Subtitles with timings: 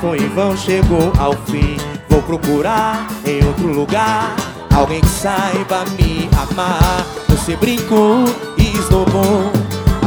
[0.00, 1.76] foi em vão, chegou ao fim.
[2.08, 4.34] Vou procurar em outro lugar
[4.74, 7.06] alguém que saiba me amar.
[7.28, 8.24] Você brincou
[8.56, 9.50] e esnobou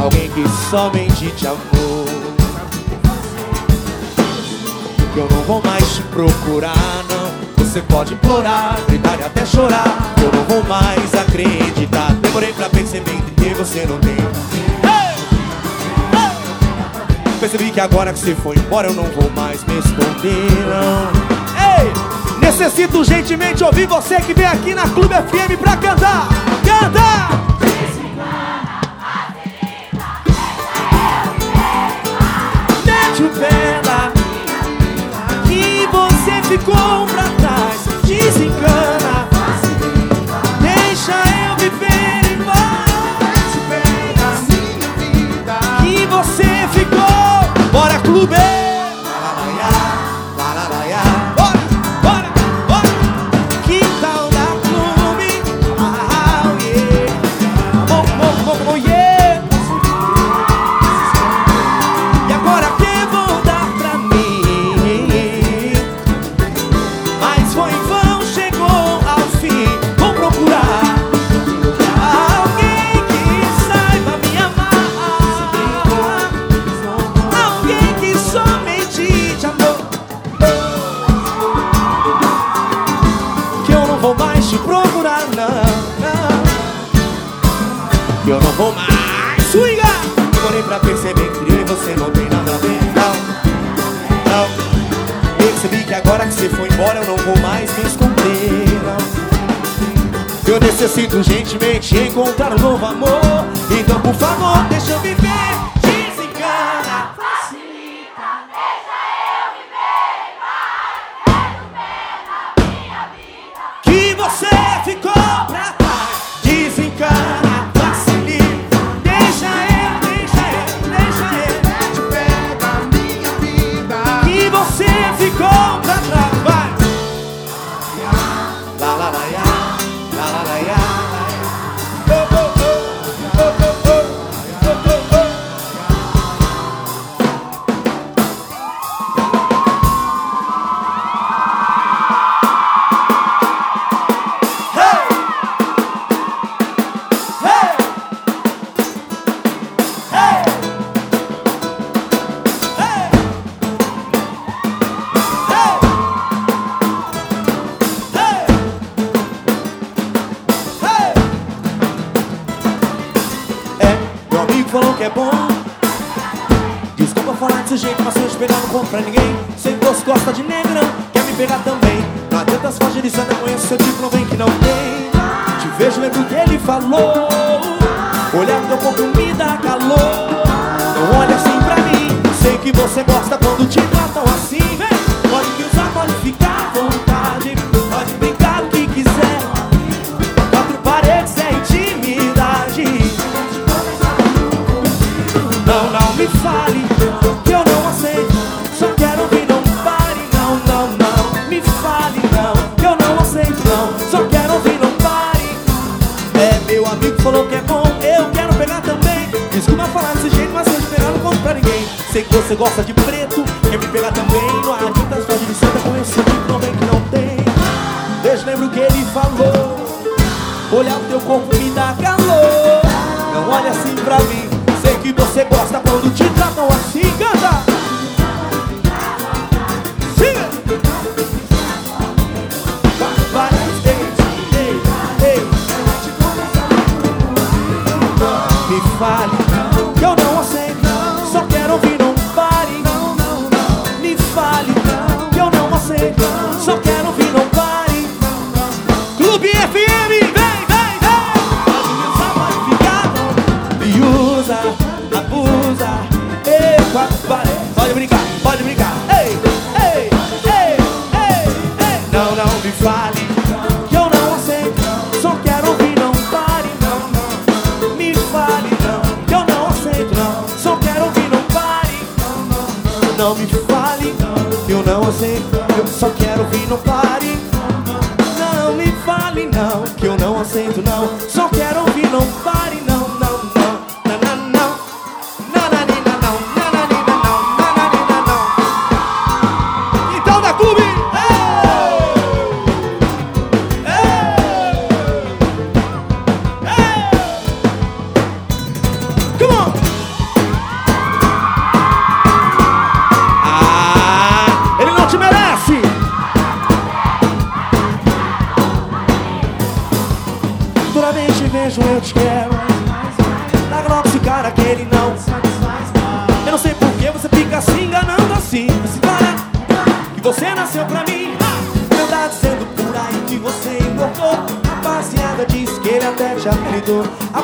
[0.00, 2.04] alguém que somente te amou.
[5.16, 7.64] Eu não vou mais te procurar, não.
[7.64, 10.14] Você pode implorar, gritar e até chorar.
[10.22, 12.12] Eu não vou mais acreditar.
[12.14, 14.59] Demorei pra perceber que você não tem.
[17.40, 21.10] Percebi que agora que você foi embora eu não vou mais me esconder, não.
[21.56, 21.90] Ei!
[22.38, 26.28] Necessito gentilmente ouvir você que vem aqui na Clube FM pra cantar!
[26.62, 27.39] Cantar!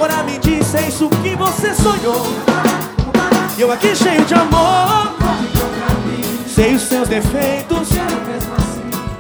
[0.07, 2.27] Agora me diz, é isso que você sonhou.
[3.59, 5.17] Eu aqui cheio de amor.
[6.47, 7.89] Sei os seus defeitos.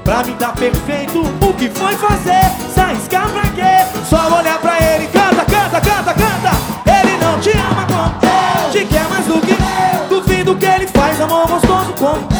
[0.05, 1.23] Pra mim tá perfeito.
[1.45, 2.41] O que foi fazer?
[2.73, 3.85] Se arriscar pra quê?
[4.09, 5.09] Só olhar pra ele.
[5.09, 6.51] Canta, canta, canta, canta.
[7.01, 9.55] Ele não te ama como eu Te quer mais do que?
[9.55, 12.36] Eu Duvido que ele faz amor gostoso como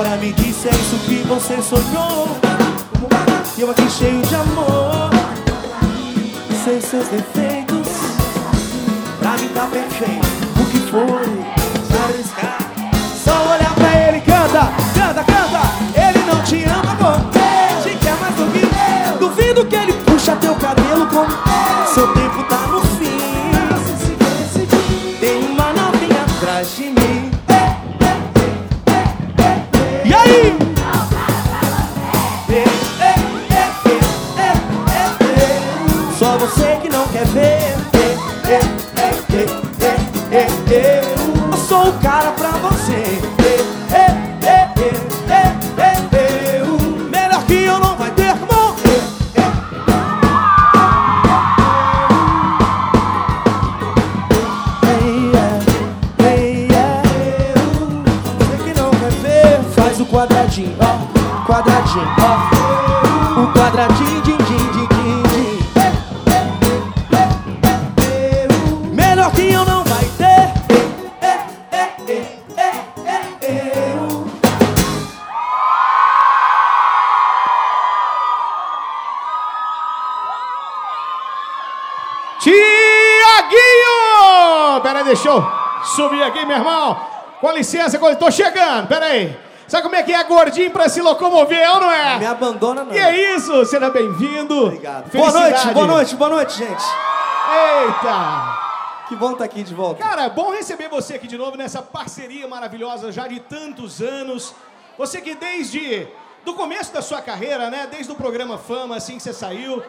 [0.00, 2.28] Agora me disse é isso que você sonhou.
[3.56, 5.10] E eu aqui cheio de amor.
[6.62, 7.88] Sei seus defeitos.
[9.18, 10.24] Pra mim tá perfeito.
[10.60, 11.57] O que foi?
[85.08, 85.42] Deixa eu
[85.84, 87.00] subir aqui, meu irmão.
[87.40, 89.38] Com licença, tô chegando, pera aí.
[89.66, 92.18] Sabe como é que é gordinho pra se locomover, é ou não é?
[92.18, 92.92] Me abandona não.
[92.92, 94.66] E é isso, seja bem-vindo.
[94.66, 95.10] Obrigado.
[95.10, 96.84] Boa noite, boa noite, boa noite, gente.
[97.50, 98.58] Eita!
[99.08, 100.02] Que bom estar aqui de volta.
[100.02, 104.54] Cara, é bom receber você aqui de novo nessa parceria maravilhosa já de tantos anos.
[104.98, 106.06] Você que desde
[106.44, 109.82] do começo da sua carreira, né, desde o programa Fama, assim que você saiu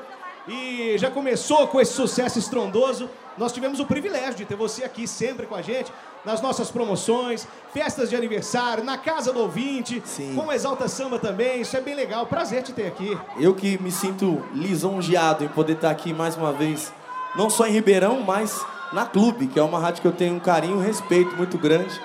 [0.49, 5.07] e já começou com esse sucesso estrondoso, nós tivemos o privilégio de ter você aqui
[5.07, 5.91] sempre com a gente
[6.25, 10.35] nas nossas promoções, festas de aniversário, na casa do ouvinte, Sim.
[10.35, 11.61] com o Exalta Samba também.
[11.61, 12.25] Isso é bem legal.
[12.25, 13.17] Prazer te ter aqui.
[13.39, 16.91] Eu que me sinto lisonjeado em poder estar aqui mais uma vez,
[17.35, 20.39] não só em Ribeirão, mas na Clube, que é uma rádio que eu tenho um
[20.39, 22.01] carinho e um respeito muito grande.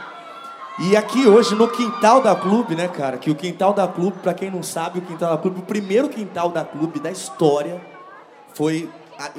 [0.78, 3.16] E aqui hoje no quintal da Clube, né, cara?
[3.16, 6.08] Que o quintal da Clube, pra quem não sabe, o quintal da Clube, o primeiro
[6.08, 7.93] quintal da Clube da história
[8.54, 8.88] foi.
[9.18, 9.30] a-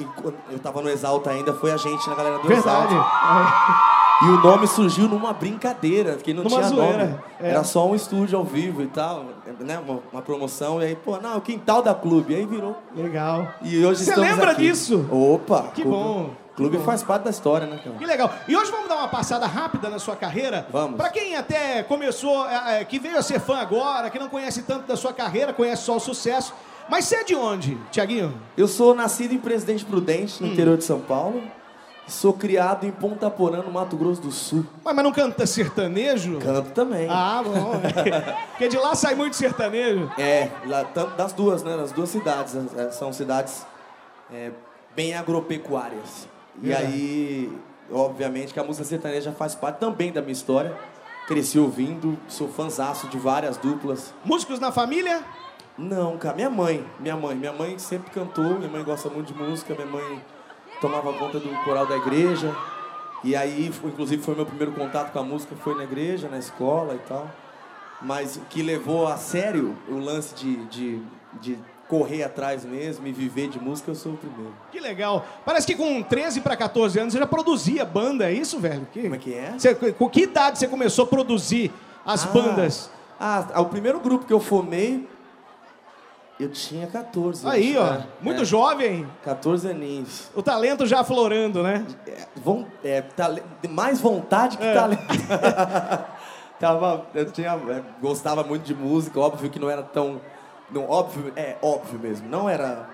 [0.50, 2.94] Eu tava no Exalta ainda, foi a gente na galera do Verdade.
[2.94, 3.96] Exalta.
[4.22, 7.18] E o nome surgiu numa brincadeira, que não Numa tinha zoeira, nome.
[7.38, 7.50] é.
[7.50, 9.26] Era só um estúdio ao vivo e tal,
[9.60, 9.78] né?
[9.78, 10.80] Uma, uma promoção.
[10.80, 12.32] E aí, pô, não, o quintal da clube.
[12.32, 12.74] E aí virou.
[12.94, 13.46] Legal.
[13.60, 14.62] E hoje Você lembra aqui.
[14.68, 15.06] disso?
[15.12, 15.64] Opa!
[15.74, 16.84] Que clube- bom, que Clube bom.
[16.84, 17.94] faz parte da história, né, cara?
[17.96, 18.30] Que legal.
[18.48, 20.66] E hoje vamos dar uma passada rápida na sua carreira.
[20.72, 20.96] Vamos.
[20.96, 24.62] Pra quem até começou, é, é, que veio a ser fã agora, que não conhece
[24.62, 26.54] tanto da sua carreira, conhece só o sucesso.
[26.88, 28.34] Mas você é de onde, Tiaguinho?
[28.56, 30.46] Eu sou nascido em Presidente Prudente, Hum.
[30.46, 31.42] no interior de São Paulo.
[32.06, 34.64] Sou criado em Ponta Porã, no Mato Grosso do Sul.
[34.84, 36.38] Mas, mas não canta sertanejo?
[36.38, 37.08] Canto também.
[37.10, 37.72] Ah, bom.
[38.50, 40.08] Porque de lá sai muito sertanejo.
[40.16, 41.76] É, lá, tanto das duas, né?
[41.76, 42.54] Das duas cidades.
[42.76, 43.66] é, São cidades
[44.32, 44.52] é,
[44.94, 46.28] bem agropecuárias.
[46.62, 46.86] E Verdade.
[46.92, 47.58] aí,
[47.90, 50.76] obviamente, que a música sertaneja faz parte também da minha história.
[51.26, 54.14] Cresci ouvindo, sou fanzaço de várias duplas.
[54.24, 55.24] Músicos na família?
[55.78, 59.38] Não, cara, minha mãe, minha mãe, minha mãe sempre cantou, minha mãe gosta muito de
[59.38, 60.22] música, minha mãe
[60.80, 62.54] tomava conta do coral da igreja.
[63.22, 66.94] E aí, inclusive, foi meu primeiro contato com a música, foi na igreja, na escola
[66.94, 67.28] e tal.
[68.00, 71.02] Mas o que levou a sério o lance de, de,
[71.40, 74.52] de correr atrás mesmo e viver de música, eu sou o primeiro.
[74.70, 75.24] Que legal.
[75.44, 78.86] Parece que com 13 para 14 anos você já produzia banda, é isso, velho?
[78.92, 79.02] Que...
[79.02, 79.52] Como é que é?
[79.58, 81.72] Você- com que idade você começou a produzir
[82.04, 82.90] as Ah, bandas?
[83.18, 85.08] Ah, o primeiro grupo que eu formei,
[86.38, 87.46] eu tinha 14.
[87.48, 88.06] Aí, ó, né?
[88.20, 89.06] muito É, jovem.
[89.24, 90.30] 14 aninhos.
[90.34, 91.84] O talento já aflorando, né?
[92.06, 94.74] É, von- é, tale- mais vontade que É.
[94.74, 95.02] talento.
[96.58, 100.20] Tava, eu tinha, é, gostava muito de música, óbvio que não era tão.
[100.70, 102.88] Não, óbvio, é óbvio mesmo, não era.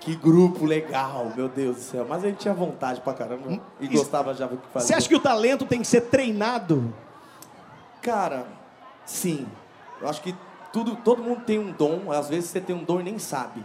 [0.00, 2.06] Que grupo legal, meu Deus do céu.
[2.08, 4.86] Mas a gente tinha vontade pra caramba e Isso- gostava já do que fazia.
[4.88, 6.92] Você acha que o talento tem que ser treinado?
[8.00, 8.46] Cara,
[9.04, 9.46] sim.
[10.00, 10.34] Eu acho que
[10.72, 12.10] tudo, todo mundo tem um dom.
[12.12, 13.64] Às vezes você tem um dom e nem sabe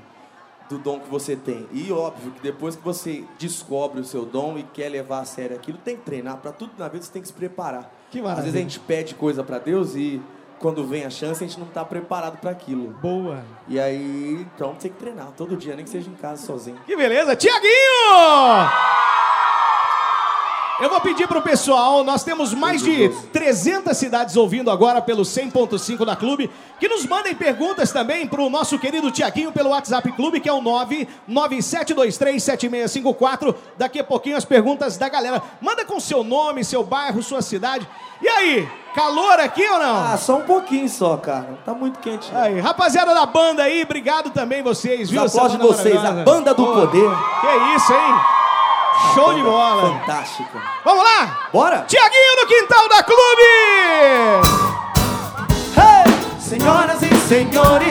[0.69, 1.67] do dom que você tem.
[1.71, 5.55] E óbvio que depois que você descobre o seu dom e quer levar a sério
[5.55, 6.37] aquilo, tem que treinar.
[6.37, 7.91] Pra tudo na vida você tem que se preparar.
[8.09, 8.43] Que Às maravilha.
[8.51, 10.21] vezes a gente pede coisa pra Deus e
[10.59, 12.91] quando vem a chance a gente não tá preparado pra aquilo.
[13.01, 13.43] Boa.
[13.67, 16.79] E aí, então tem que treinar todo dia, nem que seja em casa sozinho.
[16.85, 17.35] Que beleza.
[17.35, 19.12] Tiaguinho!
[20.83, 26.05] Eu vou pedir pro pessoal, nós temos mais de 300 cidades ouvindo agora pelo 100.5
[26.05, 30.49] da Clube, que nos mandem perguntas também pro nosso querido Tiaguinho pelo WhatsApp Clube, que
[30.49, 33.55] é o 997237654.
[33.77, 35.41] Daqui a pouquinho as perguntas da galera.
[35.61, 37.87] Manda com seu nome, seu bairro, sua cidade.
[38.21, 40.03] E aí, calor aqui ou não?
[40.03, 41.59] Ah, só um pouquinho só, cara.
[41.63, 42.29] Tá muito quente.
[42.29, 42.41] não.
[42.41, 45.23] Aí, rapaziada da banda aí, obrigado também vocês, viu?
[45.23, 47.09] essa Aplaude banda vocês, a banda do poder.
[47.39, 48.42] Que isso, hein?
[49.13, 49.99] Show de bola.
[49.99, 50.61] Fantástica.
[50.85, 51.49] Vamos lá?
[51.51, 51.85] Bora?
[51.87, 53.43] Tiaguinho no quintal da Clube!
[55.77, 56.39] Hey!
[56.39, 57.87] Senhoras e senhores,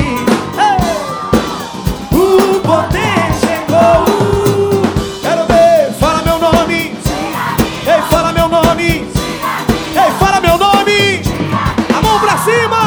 [0.59, 0.93] hey!
[2.13, 4.05] o poder chegou.
[5.23, 6.97] Quero ver, fala meu nome.
[7.87, 8.85] Ei, fala meu nome.
[8.85, 11.23] Ei, fala meu nome.
[11.97, 12.82] A mão pra cima.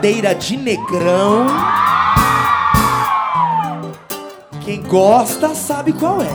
[0.00, 1.46] Brincadeira de negrão.
[4.62, 6.30] Quem gosta sabe qual é.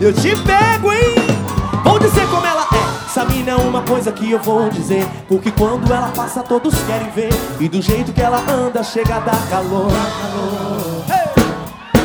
[0.00, 1.14] Eu te pego, hein?
[1.84, 3.06] Vou dizer como ela é.
[3.06, 5.06] Essa mina é uma coisa que eu vou dizer.
[5.28, 7.30] Porque quando ela passa, todos querem ver.
[7.60, 9.92] E do jeito que ela anda, chega a dar calor.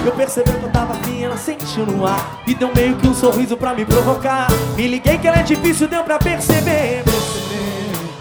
[0.05, 3.13] Eu percebi que eu tava afim, ela sentiu no ar E deu meio que um
[3.13, 7.03] sorriso pra me provocar Me liguei que ela é difícil, deu pra perceber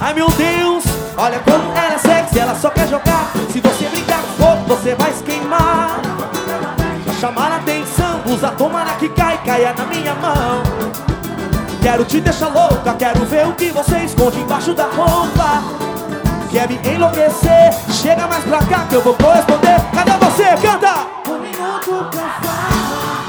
[0.03, 0.83] Ai meu Deus,
[1.15, 4.95] olha como ela é sexy Ela só quer jogar Se você brincar com fogo, você
[4.95, 6.01] vai se queimar
[7.05, 10.63] Pra chamar a atenção, usa tomara que cai Caia na minha mão
[11.83, 15.63] Quero te deixar louca, quero ver o que você esconde embaixo da roupa
[16.51, 17.71] Quer me enlouquecer?
[17.91, 20.67] Chega mais pra cá que eu vou corresponder Cadê você?
[20.67, 21.07] Canta!
[21.29, 23.27] Um minuto pra falar.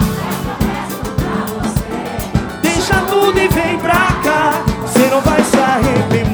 [2.62, 6.30] Deixa tudo e vem pra cá Você não vai se arrepender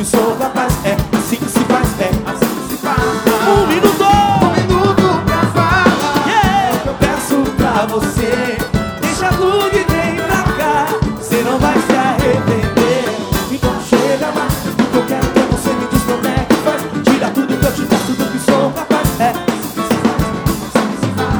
[0.00, 2.98] que sou capaz É assim que se faz, é assim que se faz.
[3.46, 4.04] Um minuto.
[4.42, 6.26] Um minuto pra falar.
[6.26, 6.82] Yeah!
[6.86, 8.56] Eu peço pra você.
[9.02, 10.86] Deixa tudo e vem pra cá.
[11.18, 13.04] Você não vai se arrepender.
[13.52, 14.52] Então chega mais.
[14.64, 17.66] O que eu quero ver você me diz como é que faz Tira tudo que
[17.66, 19.20] eu te mostro do que sou capaz.
[19.20, 19.34] É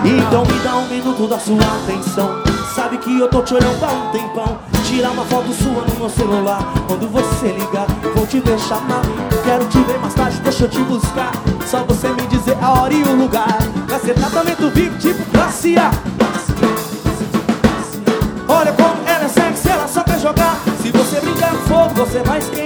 [0.04, 2.42] então me dá um minuto da sua atenção.
[2.74, 4.19] Sabe que eu tô te olhando há um tempão
[8.50, 11.30] Quero te ver mais tarde, deixa eu te buscar.
[11.68, 13.56] Só você me dizer a hora e o lugar.
[13.86, 15.92] Vai ser tratamento VIP, tipo classe A
[18.48, 20.58] Olha como ela é sexy, ela só quer jogar.
[20.82, 22.59] Se você brincar com fogo, você vai se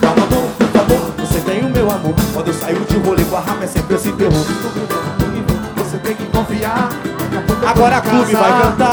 [0.00, 2.14] Calma, amor, por favor, você tem o meu amor.
[2.32, 4.44] Quando eu saio de rolê com a rapa é sempre esse terror.
[5.76, 6.88] Você tem que confiar.
[7.66, 8.83] Agora a clube vai cantar.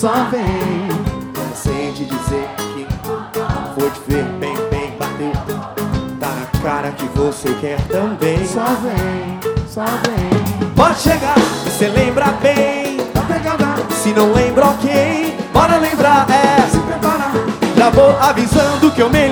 [0.00, 0.88] Só vem.
[1.54, 2.86] Sei te dizer que
[3.78, 5.30] foi te ver bem, bem, bateu.
[6.18, 8.46] Tá na cara que você quer também.
[8.46, 10.70] Só vem, só vem.
[10.74, 12.96] Pode chegar, você lembra bem.
[13.12, 15.36] Tá pegada, Se não lembra, ok.
[15.52, 16.66] Bora lembrar, é.
[16.70, 17.32] se prepara.
[17.76, 19.29] Já vou avisando que eu melhorei,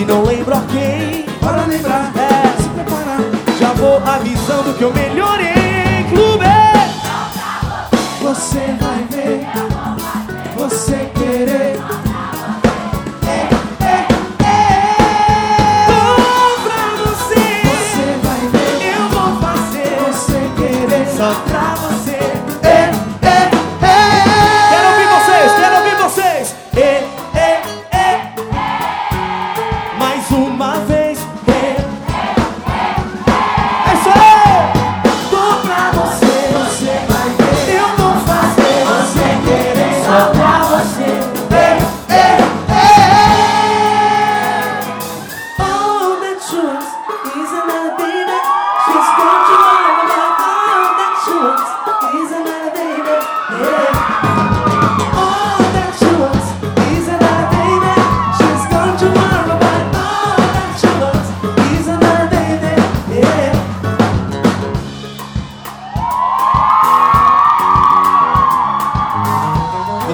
[0.00, 1.26] Se não lembra, ok.
[1.42, 2.19] bora lembrar.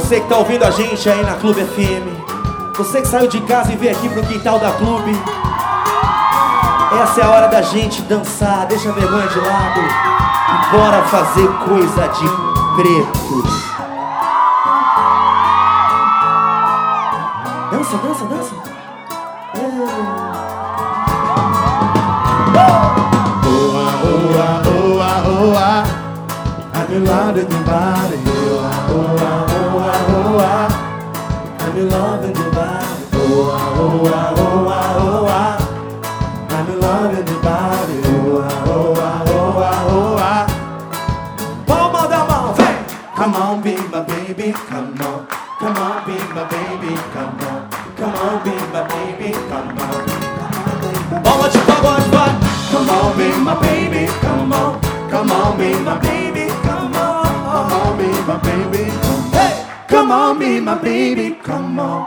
[0.07, 3.73] Você que tá ouvindo a gente aí na Clube FM, você que saiu de casa
[3.73, 5.11] e veio aqui pro quintal da Clube,
[7.03, 11.49] essa é a hora da gente dançar, deixa a vergonha de lado e bora fazer
[11.69, 12.29] coisa de
[12.77, 13.43] preto.
[17.73, 18.55] Dança, dança, dança.
[19.59, 20.37] Oa.
[26.77, 29.46] I'm in love with your body.
[31.77, 33.05] I'm in love with your body.
[33.13, 35.41] Oa, oa, oa, oa.
[36.49, 37.97] I'm in love with your body.
[38.17, 40.47] Oa, oa, oa, oa.
[41.67, 42.77] Palma da mão, vem!
[43.15, 45.27] Come on, be my baby, come on.
[45.61, 47.69] Come on, be my baby, come on.
[47.99, 51.23] Come on, be my baby, come on.
[51.23, 52.33] Palma de pagode, vai!
[52.73, 54.81] Come on, be my baby, come on.
[55.11, 56.36] Come on, be my baby,
[60.47, 62.07] be my baby, come on.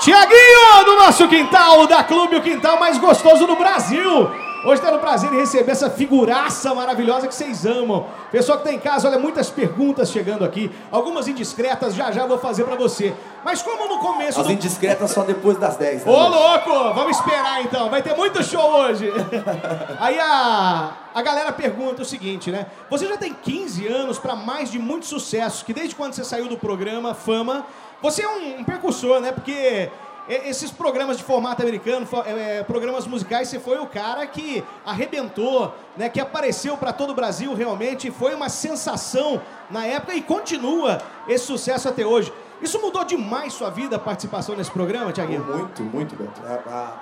[0.00, 4.30] Tiaguinho do nosso quintal, da Clube, o quintal mais gostoso do Brasil.
[4.64, 8.06] Hoje tendo o prazer em receber essa figuraça maravilhosa que vocês amam.
[8.32, 10.70] Pessoal que tá em casa, olha, muitas perguntas chegando aqui.
[10.90, 13.14] Algumas indiscretas, já já vou fazer pra você.
[13.44, 13.77] Mas como
[14.12, 14.52] começo As do...
[14.52, 16.04] indiscretas só depois das 10.
[16.04, 16.94] né, Ô, louco!
[16.94, 19.10] Vamos esperar então, vai ter muito show hoje.
[20.00, 22.66] Aí a, a galera pergunta o seguinte, né?
[22.90, 26.48] Você já tem 15 anos para mais de muito sucesso, que desde quando você saiu
[26.48, 27.66] do programa Fama,
[28.00, 29.32] você é um, um percussor, né?
[29.32, 29.90] Porque
[30.28, 35.74] esses programas de formato americano, é, é, programas musicais, você foi o cara que arrebentou,
[35.96, 36.08] né?
[36.08, 39.40] Que apareceu para todo o Brasil realmente, foi uma sensação
[39.70, 42.32] na época e continua esse sucesso até hoje.
[42.60, 45.44] Isso mudou demais sua vida, a participação nesse programa, Tiaguinho?
[45.44, 46.40] Muito, muito, Beto.
[46.44, 46.96] A- a-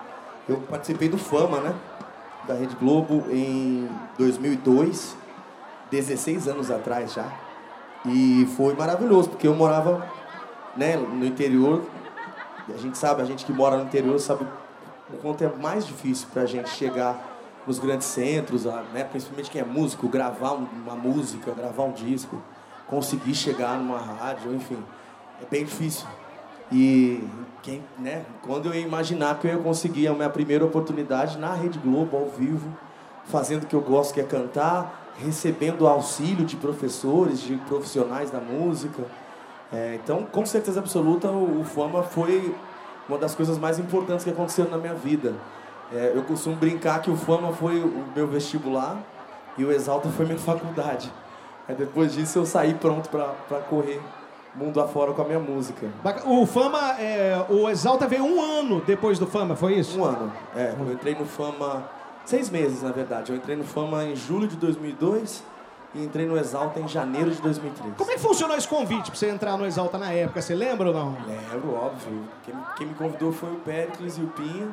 [0.48, 1.74] eu participei do Fama, né?
[2.46, 3.88] Da Rede Globo em
[4.18, 5.16] 2002,
[5.90, 7.26] 16 anos atrás já.
[8.04, 10.06] E foi maravilhoso, porque eu morava
[10.76, 11.82] né, no interior.
[12.72, 14.46] A gente sabe, a gente que mora no interior sabe
[15.12, 17.16] o quanto é mais difícil pra gente chegar
[17.66, 21.92] nos grandes centros, a- né, principalmente quem é músico, gravar um- uma música, gravar um
[21.92, 22.40] disco,
[22.86, 24.78] conseguir chegar numa rádio, enfim,
[25.42, 26.06] é bem difícil.
[26.70, 27.22] E
[27.62, 31.52] quem, né, quando eu ia imaginar que eu ia conseguir a minha primeira oportunidade na
[31.54, 32.68] Rede Globo, ao vivo,
[33.24, 38.40] fazendo o que eu gosto, que é cantar, recebendo auxílio de professores, de profissionais da
[38.40, 39.04] música.
[39.72, 42.54] É, então, com certeza absoluta, o, o Fama foi
[43.08, 45.34] uma das coisas mais importantes que aconteceram na minha vida.
[45.92, 48.98] É, eu costumo brincar que o Fama foi o meu vestibular
[49.56, 51.12] e o Exalta foi minha faculdade.
[51.68, 54.00] Aí depois disso eu saí pronto para correr
[54.56, 55.88] mundo afora com a minha música.
[56.24, 60.00] O Fama, é, o Exalta veio um ano depois do Fama, foi isso?
[60.00, 60.32] Um ano.
[60.54, 61.84] É, eu entrei no Fama
[62.24, 63.30] seis meses, na verdade.
[63.30, 65.42] Eu entrei no Fama em julho de 2002
[65.94, 67.94] e entrei no Exalta em janeiro de 2003.
[67.96, 70.40] Como é que funcionou esse convite pra você entrar no Exalta na época?
[70.42, 71.16] Você lembra ou não?
[71.26, 72.24] Lembro, óbvio.
[72.44, 74.68] Quem, quem me convidou foi o Péricles e o Pinha.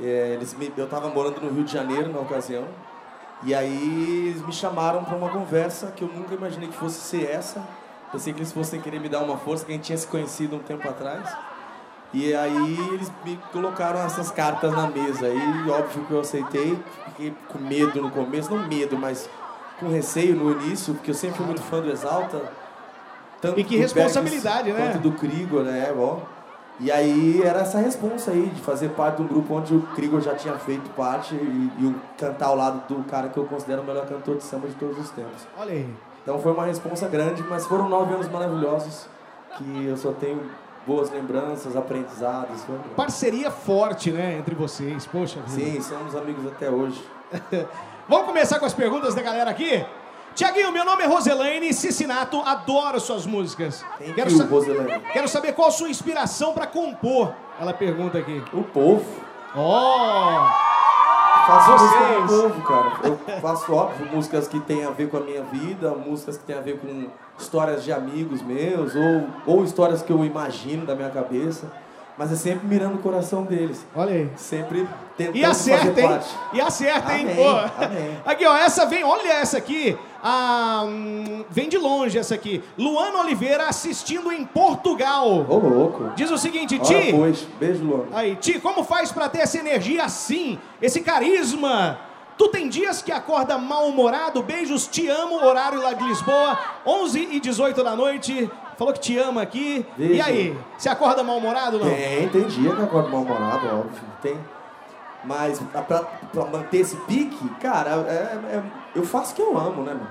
[0.00, 2.64] É, eles me, eu estava morando no Rio de Janeiro na ocasião.
[3.42, 7.30] E aí eles me chamaram para uma conversa que eu nunca imaginei que fosse ser
[7.30, 7.62] essa.
[8.10, 10.56] Pensei que eles fossem querer me dar uma força, que a gente tinha se conhecido
[10.56, 11.28] um tempo atrás.
[12.12, 15.28] E aí eles me colocaram essas cartas na mesa.
[15.28, 16.78] E óbvio que eu aceitei.
[17.04, 19.28] Fiquei com medo no começo, não medo, mas
[19.78, 22.50] com receio no início, porque eu sempre fui muito fã do Exalta.
[23.40, 24.90] Tanto E que do responsabilidade, né?
[24.90, 25.92] Quanto do Krigor, né?
[26.80, 30.20] E aí era essa responsa aí, de fazer parte de um grupo onde o Krigor
[30.20, 31.36] já tinha feito parte e,
[31.78, 34.74] e cantar ao lado do cara que eu considero o melhor cantor de samba de
[34.74, 35.46] todos os tempos.
[35.58, 36.07] Olha aí.
[36.28, 39.06] Então foi uma responsa grande, mas foram nove anos maravilhosos
[39.56, 40.42] que eu só tenho
[40.86, 42.62] boas lembranças, aprendizados.
[42.64, 42.78] Foi...
[42.94, 45.06] Parceria forte, né, entre vocês.
[45.06, 45.70] Poxa vida.
[45.70, 47.02] Sim, somos amigos até hoje.
[48.06, 49.82] Vamos começar com as perguntas da galera aqui?
[50.34, 53.82] Tiaguinho, meu nome é Roselaine Cicinato, adoro suas músicas.
[53.98, 55.02] Thank Quero, you, sa- Roselaine.
[55.10, 57.32] quero saber qual a sua inspiração pra compor.
[57.58, 58.44] Ela pergunta aqui.
[58.52, 59.02] O povo.
[59.56, 60.77] Oh!
[61.48, 62.30] Faço música Vocês.
[62.30, 62.92] do povo, cara.
[63.04, 66.54] Eu faço, óbvio, músicas que têm a ver com a minha vida, músicas que têm
[66.54, 67.06] a ver com
[67.38, 71.72] histórias de amigos meus, ou, ou histórias que eu imagino da minha cabeça,
[72.18, 73.86] mas é sempre mirando o coração deles.
[73.94, 74.28] Olha aí.
[74.36, 76.08] Sempre tentando E acerta, fazer hein?
[76.08, 76.34] parte.
[76.52, 77.22] E acerta, hein?
[77.22, 77.48] Amém, Pô.
[77.84, 78.18] amém.
[78.26, 79.96] Aqui, ó, essa vem, olha essa aqui.
[80.22, 82.62] Ah, hum, vem de longe essa aqui.
[82.76, 85.46] Luana Oliveira assistindo em Portugal.
[85.48, 86.10] Ô, louco.
[86.16, 87.12] Diz o seguinte, Ora, Ti.
[87.12, 87.46] pois.
[87.60, 88.06] Beijo, Luana.
[88.12, 90.58] Aí, Ti, como faz pra ter essa energia assim?
[90.82, 92.00] Esse carisma?
[92.36, 94.42] Tu tem dias que acorda mal-humorado?
[94.42, 98.48] Beijos, te amo, horário lá de Lisboa, 11 e 18 da noite.
[98.78, 99.84] Falou que te ama aqui.
[99.98, 100.22] E Beijo.
[100.24, 101.90] aí, você acorda mal-humorado ou não?
[101.92, 104.00] Tem, tem dia que eu acordo mal-humorado, óbvio.
[104.22, 104.38] Tem.
[105.24, 108.62] Mas pra, pra- pra manter esse pique, cara, é- é-
[108.94, 110.08] eu faço o que eu amo, né, mano?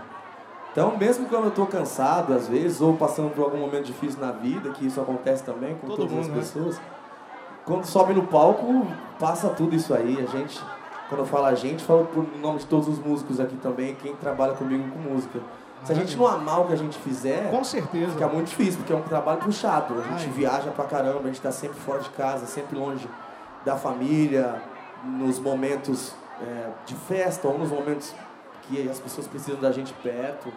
[0.71, 4.31] Então, mesmo quando eu tô cansado, às vezes, ou passando por algum momento difícil na
[4.33, 6.35] vida, que isso acontece também com Todo todas mundo, as né?
[6.35, 6.81] pessoas,
[7.65, 8.85] quando sobe no palco,
[9.17, 10.19] passa tudo isso aí.
[10.21, 10.61] A gente,
[11.09, 14.13] quando eu falo a gente, falo por nome de todos os músicos aqui também, quem
[14.17, 15.39] trabalha comigo com música.
[15.83, 18.11] Se a gente não amar o que a gente fizer, Com certeza.
[18.11, 19.93] Fica muito difícil, porque é um trabalho puxado.
[19.99, 20.33] A gente Ai.
[20.33, 23.07] viaja pra caramba, a gente tá sempre fora de casa, sempre longe
[23.63, 24.61] da família,
[25.03, 28.13] nos momentos é, de festa ou nos momentos
[28.63, 30.51] que as pessoas precisam da gente perto.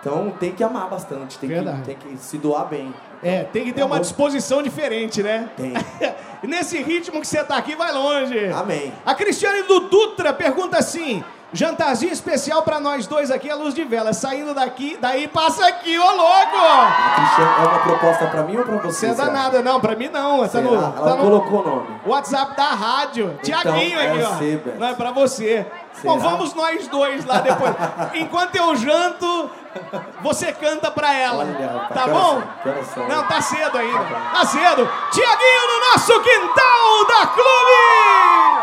[0.00, 2.94] Então tem que amar bastante, tem, que, tem que se doar bem.
[3.20, 4.00] É, tem que ter Tá uma bom.
[4.02, 5.50] disposição diferente, né?
[5.56, 5.72] Tem.
[6.48, 8.46] Nesse ritmo que você tá aqui, vai longe.
[8.52, 8.92] Amém.
[9.04, 13.84] A Cristiane do Dutra pergunta assim: jantarzinho especial pra nós dois aqui, a luz de
[13.84, 14.12] vela.
[14.12, 16.56] Saindo daqui, daí passa aqui, ô louco!
[16.56, 19.08] É uma proposta pra mim ou pra você?
[19.08, 20.46] Você é danada, não, pra mim não.
[20.46, 22.00] Tá no, Ela tá no colocou o nome.
[22.06, 23.38] WhatsApp da rádio.
[23.42, 24.28] Tiaguinho é aqui, ó.
[24.30, 24.78] você, Beto.
[24.78, 25.66] Não é pra você.
[25.92, 26.12] Será?
[26.14, 27.74] Bom, vamos nós dois lá depois.
[28.14, 29.50] Enquanto eu janto,
[30.22, 31.44] você canta pra ela.
[31.44, 32.42] Olha, tá bom?
[33.08, 34.04] Não, tá cedo ainda.
[34.32, 34.88] Tá cedo.
[35.10, 38.57] Tiaguinho no nosso quintal da Clube!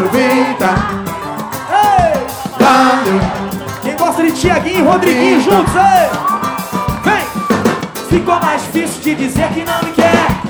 [0.00, 0.74] Aproveita.
[1.70, 2.26] Ei!
[3.82, 6.08] Quem gosta de Tiaguinho e Rodriguinho juntos, ei!
[7.04, 7.26] Vem!
[8.08, 10.40] Ficou mais difícil de dizer que não me quer.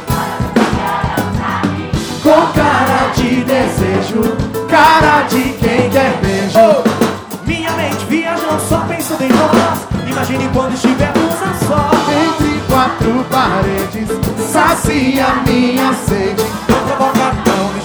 [2.22, 4.36] Com cara de desejo,
[4.68, 6.58] cara de quem quer beijo.
[6.58, 7.44] Oh!
[7.44, 9.88] Minha mente viajando só pensando em nós.
[10.08, 12.00] Imagine quando estivermos a sós.
[12.08, 14.08] Entre quatro paredes,
[14.48, 16.44] sacia minha sede.
[16.68, 17.80] Não provoca, não me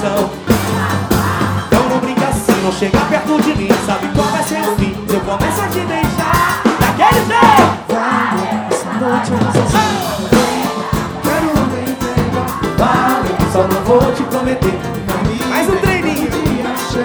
[0.00, 0.30] intenção.
[1.66, 3.68] Então não brinca assim, não chega perto de mim.
[3.86, 4.96] Sabe qual vai ser o fim?
[5.08, 7.80] Eu começo a te deixar daquele jeito.
[8.70, 9.76] Essa noite eu não sei se
[11.22, 12.50] quero me entregar.
[12.78, 14.78] Valeu, Só não vou te prometer.
[15.48, 16.30] Mais um treininho.
[16.32, 16.98] se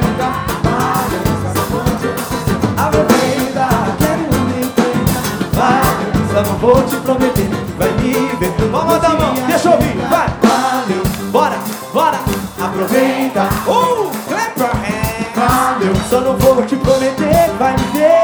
[5.53, 5.81] vai.
[6.34, 7.49] Só não vou te prometer.
[7.77, 8.53] Vai me ver.
[8.71, 9.97] Vamos dar a mão, deixa eu ouvir.
[10.10, 10.44] Vai.
[12.75, 13.43] Aproveita.
[13.65, 15.05] Uh, clap your hands.
[15.33, 18.14] valeu, Só não vou te prometer, vai me ver.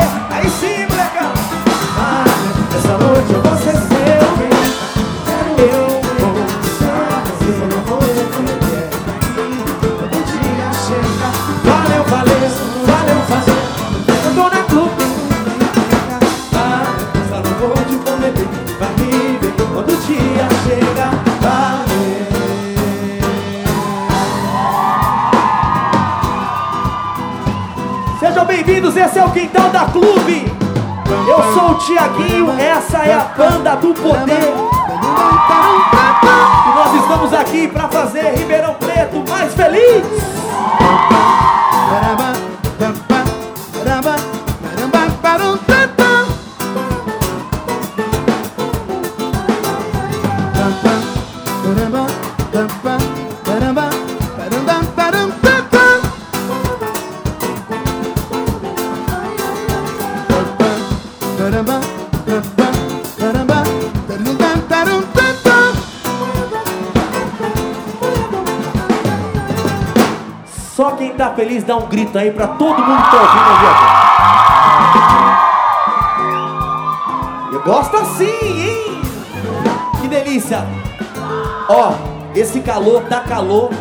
[29.04, 30.52] Esse é o Quintal da Clube.
[31.28, 34.54] Eu sou o Tiaguinho, essa é a banda do poder.
[36.66, 40.06] E nós estamos aqui para fazer Ribeirão Preto mais feliz.
[71.12, 73.42] Quem tá feliz dá um grito aí pra todo mundo que tá ouvindo
[77.50, 77.56] aqui.
[77.56, 79.02] Eu gosto assim, hein?
[80.00, 80.66] Que delícia!
[81.68, 81.92] Ó,
[82.34, 83.72] esse calor tá calor,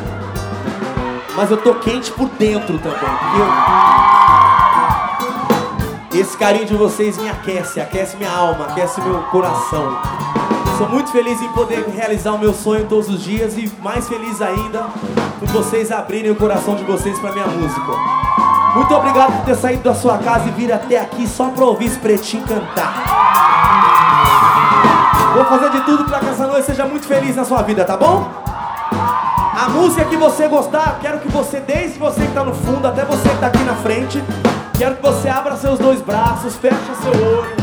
[1.36, 2.98] mas eu tô quente por dentro também,
[3.38, 3.70] eu-
[6.20, 9.96] esse carinho de vocês me aquece, aquece minha alma, aquece meu coração.
[10.76, 14.42] Sou muito feliz em poder realizar o meu sonho todos os dias e mais feliz
[14.42, 14.86] ainda
[15.40, 17.92] por vocês abrirem o coração de vocês para minha música.
[18.74, 21.86] Muito obrigado por ter saído da sua casa e vir até aqui só para ouvir
[21.86, 22.94] esse pretinho cantar.
[25.34, 27.96] Vou fazer de tudo para que essa noite seja muito feliz na sua vida, tá
[27.96, 28.28] bom?
[28.92, 33.04] A música que você gostar, quero que você, desde você que tá no fundo até
[33.04, 34.22] você que tá aqui na frente,
[34.76, 37.56] quero que você abra seus dois braços, feche seu olho.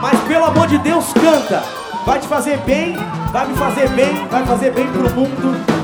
[0.00, 1.62] Mas pelo amor de Deus, canta.
[2.04, 2.96] Vai te fazer bem,
[3.32, 5.75] vai me fazer bem, vai fazer bem pro mundo.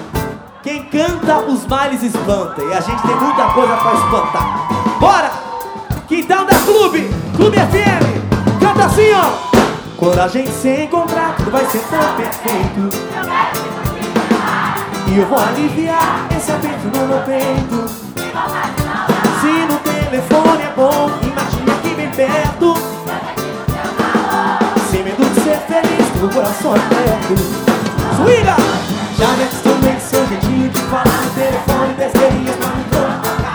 [0.62, 2.62] Quem canta, os males espanta.
[2.62, 4.68] E a gente tem muita coisa pra espantar.
[5.01, 5.31] Bora!
[6.07, 8.61] Quintal da Clube, Clube FM.
[8.61, 9.53] Canta assim, ó.
[9.96, 12.96] Quando a gente se encontrar, tudo vai ser tão perfeito.
[15.09, 17.88] E eu vou aliviar esse aperto no meu peito.
[19.40, 22.75] Se no telefone é bom, imagina aqui bem perto.
[24.92, 27.35] Sem medo de ser feliz, com o coração aberto.
[28.16, 28.57] Swinga!
[29.18, 29.44] Já me
[30.12, 33.55] seu jeitinho de falar no telefone, besteirinhas pra me provocar.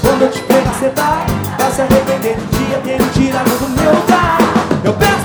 [0.00, 1.26] Quando eu te pegar, cê vai,
[1.58, 4.38] vai se arrepender do dia ter me tirado do meu lugar.
[4.84, 5.17] Eu peço,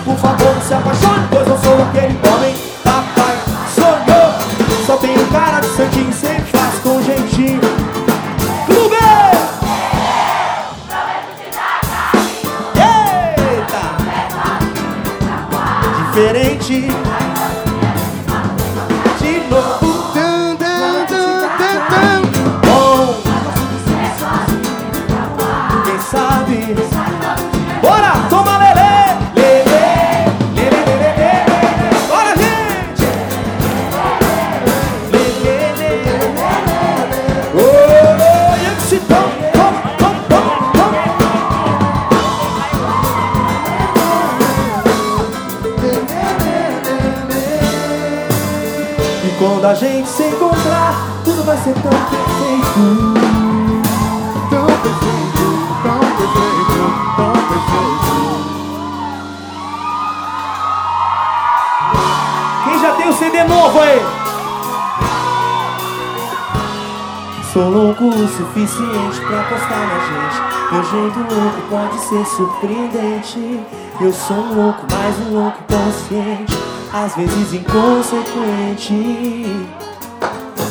[68.36, 70.42] suficiente pra postar na gente.
[70.72, 73.60] Meu jeito louco pode ser surpreendente.
[74.02, 76.58] Eu sou um louco, mas um louco consciente,
[76.92, 79.46] às vezes inconsequente.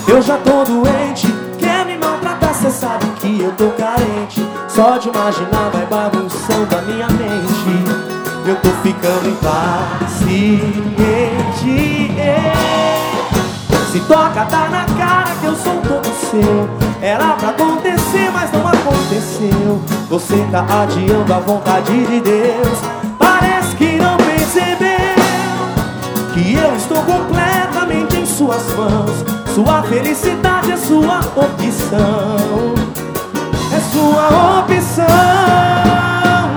[0.08, 4.44] Eu já tô doente, quer me maltratar, cê sabe que eu tô carente.
[4.68, 8.12] Só de imaginar vai bagunçando a minha mente.
[8.44, 10.82] Eu tô ficando impaciente.
[13.92, 16.66] Se toca, tá na cara que eu sou todo seu.
[17.02, 19.82] Era pra acontecer, mas não aconteceu.
[20.08, 22.78] Você tá adiando a vontade de Deus.
[23.18, 25.14] Parece que não percebeu
[26.32, 29.26] que eu estou completamente em suas mãos.
[29.54, 32.74] Sua felicidade é sua opção.
[33.76, 35.04] É sua opção.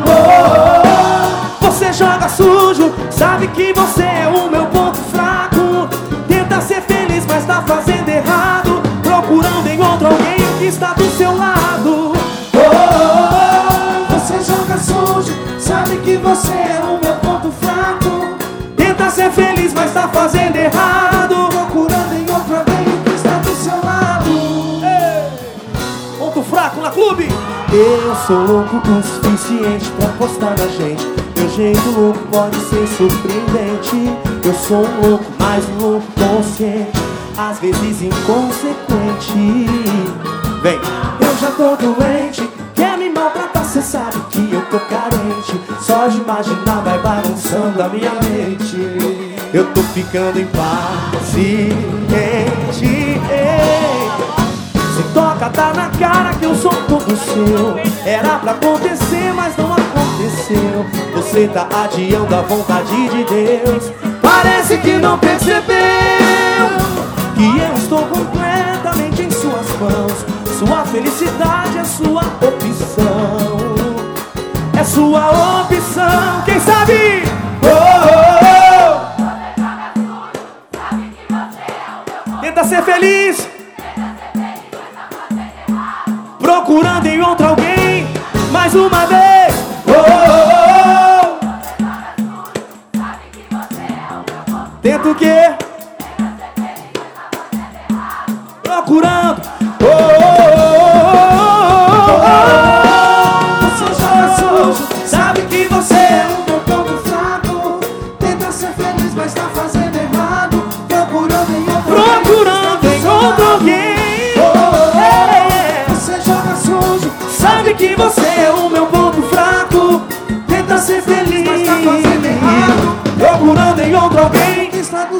[0.07, 1.65] Oh, oh, oh.
[1.65, 4.04] Você joga sujo, sabe que você
[20.05, 21.49] tá fazendo errado.
[21.49, 24.31] Procurando em outro alguém que está do seu lado.
[26.17, 27.27] Ponto fraco na clube.
[27.71, 31.05] Eu sou louco o suficiente pra postar na gente.
[31.35, 34.15] Meu jeito louco pode ser surpreendente.
[34.43, 36.91] Eu sou um louco, mas um louco consciente.
[37.37, 39.65] Às vezes inconsequente.
[40.61, 40.79] Vem,
[41.19, 42.49] eu já tô doente.
[42.73, 45.59] Quer me maltratar, cê sabe que eu tô carente.
[45.81, 49.04] Só de imaginar vai bagunçando a minha mente.
[49.55, 51.73] Eu tô ficando impaciente.
[54.93, 57.79] Se toca, tá na cara que eu sou todo seu.
[58.05, 60.85] Era pra acontecer, mas não aconteceu.
[61.13, 63.93] Você tá adiando a vontade de Deus.
[64.21, 65.63] Parece que não percebeu
[67.33, 70.25] que eu estou completamente em suas mãos.
[70.59, 73.57] Sua felicidade é sua opção.
[74.77, 76.43] É sua opção.
[82.65, 83.55] Ser feliz.
[86.65, 88.07] procurando em outro alguém
[88.51, 89.53] mais uma vez.
[89.87, 91.39] Oh, oh,
[94.51, 94.79] oh.
[94.81, 95.55] Tenta o quê?
[98.63, 99.34] Procurando.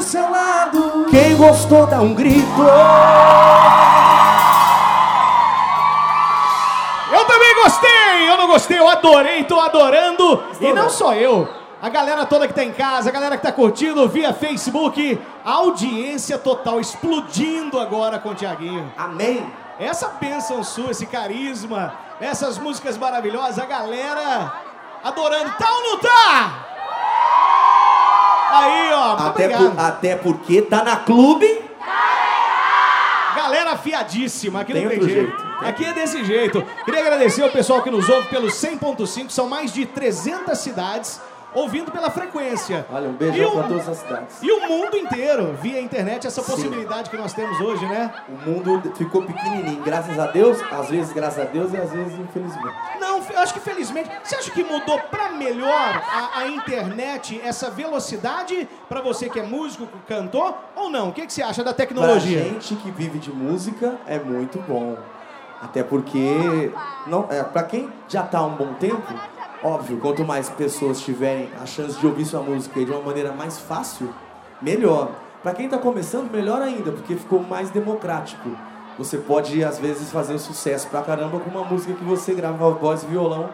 [0.06, 1.06] Seu lado.
[1.10, 2.62] Quem gostou dá um grito.
[7.12, 8.30] Eu também gostei!
[8.30, 10.44] Eu não gostei, eu adorei, tô adorando.
[10.60, 11.48] E não só eu.
[11.82, 15.52] A galera toda que tá em casa, a galera que tá curtindo via Facebook, a
[15.52, 18.92] audiência total explodindo agora com o Tiaguinho.
[18.96, 19.44] Amém.
[19.78, 24.52] Essa bênção sua, esse carisma, essas músicas maravilhosas, a galera
[25.04, 25.50] adorando.
[25.58, 26.75] Tá ou não tá?
[28.50, 31.62] Aí, ó, Até, por- até porque tá na clube.
[33.34, 35.14] Galera afiadíssima, aqui Tem não tem jeito.
[35.30, 35.46] jeito.
[35.60, 36.62] Aqui é desse jeito.
[36.84, 41.20] Queria agradecer ao pessoal que nos ouve pelo 100.5, são mais de 300 cidades
[41.56, 42.86] ouvindo pela frequência.
[42.92, 44.36] Olha, um E beijão o- pra todas as cidades.
[44.42, 46.50] E o mundo inteiro, via internet, essa Sim.
[46.52, 48.12] possibilidade que nós temos hoje, né?
[48.28, 52.18] O mundo ficou pequenininho, graças a Deus, às vezes graças a Deus e às vezes
[52.18, 52.74] infelizmente.
[53.00, 54.10] Não, eu acho que felizmente.
[54.22, 59.42] Você acha que mudou pra melhor a, a internet, essa velocidade, pra você que é
[59.42, 61.08] músico, cantor, ou não?
[61.08, 62.42] O que, que você acha da Pra tecnologia?
[62.44, 64.96] gente que vive de música é muito bom.
[65.62, 66.70] Até porque,
[67.06, 69.02] não, é, para quem já tá há um bom tempo,
[69.66, 73.58] óbvio, quanto mais pessoas tiverem a chance de ouvir sua música de uma maneira mais
[73.58, 74.08] fácil,
[74.62, 75.10] melhor.
[75.42, 78.48] Pra quem tá começando, melhor ainda, porque ficou mais democrático.
[78.96, 82.70] Você pode, às vezes, fazer um sucesso pra caramba com uma música que você grava
[82.70, 83.50] voz e violão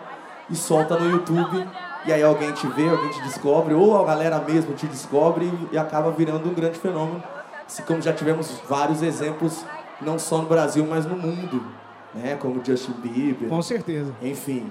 [0.49, 1.67] e solta no YouTube.
[2.05, 5.75] E aí alguém te vê, alguém te descobre, ou a galera mesmo te descobre e,
[5.75, 7.23] e acaba virando um grande fenômeno.
[7.67, 9.65] Assim como já tivemos vários exemplos,
[10.01, 11.65] não só no Brasil, mas no mundo.
[12.15, 12.37] Né?
[12.37, 13.49] Como Justin Bieber.
[13.49, 14.15] Com certeza.
[14.23, 14.71] Enfim.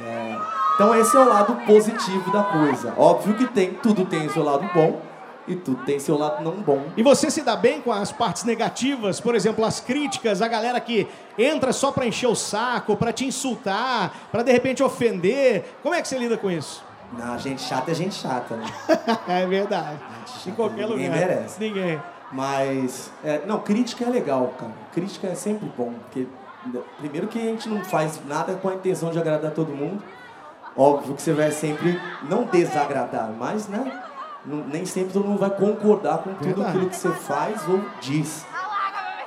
[0.00, 0.36] É,
[0.74, 2.94] Então esse é o lado positivo da coisa.
[2.96, 5.00] Óbvio que tem, tudo tem seu lado bom
[5.46, 6.82] e tudo tem seu lado não bom.
[6.96, 10.80] E você se dá bem com as partes negativas, por exemplo, as críticas, a galera
[10.80, 15.64] que entra só pra encher o saco, pra te insultar, pra de repente ofender.
[15.82, 16.84] Como é que você lida com isso?
[17.12, 18.66] Na gente chata é gente chata, né?
[19.26, 19.98] é verdade.
[20.46, 21.18] Em qualquer Ninguém lugar.
[21.18, 21.60] merece.
[21.60, 22.00] Ninguém.
[22.30, 24.70] Mas, é, não, crítica é legal, cara.
[24.92, 26.28] Crítica é sempre bom, porque
[26.98, 30.02] primeiro que a gente não faz nada com a intenção de agradar todo mundo.
[30.76, 34.00] Óbvio que você vai sempre não desagradar, mas né,
[34.44, 36.68] nem sempre todo mundo vai concordar com tudo Verdade.
[36.70, 38.44] aquilo que você faz ou diz.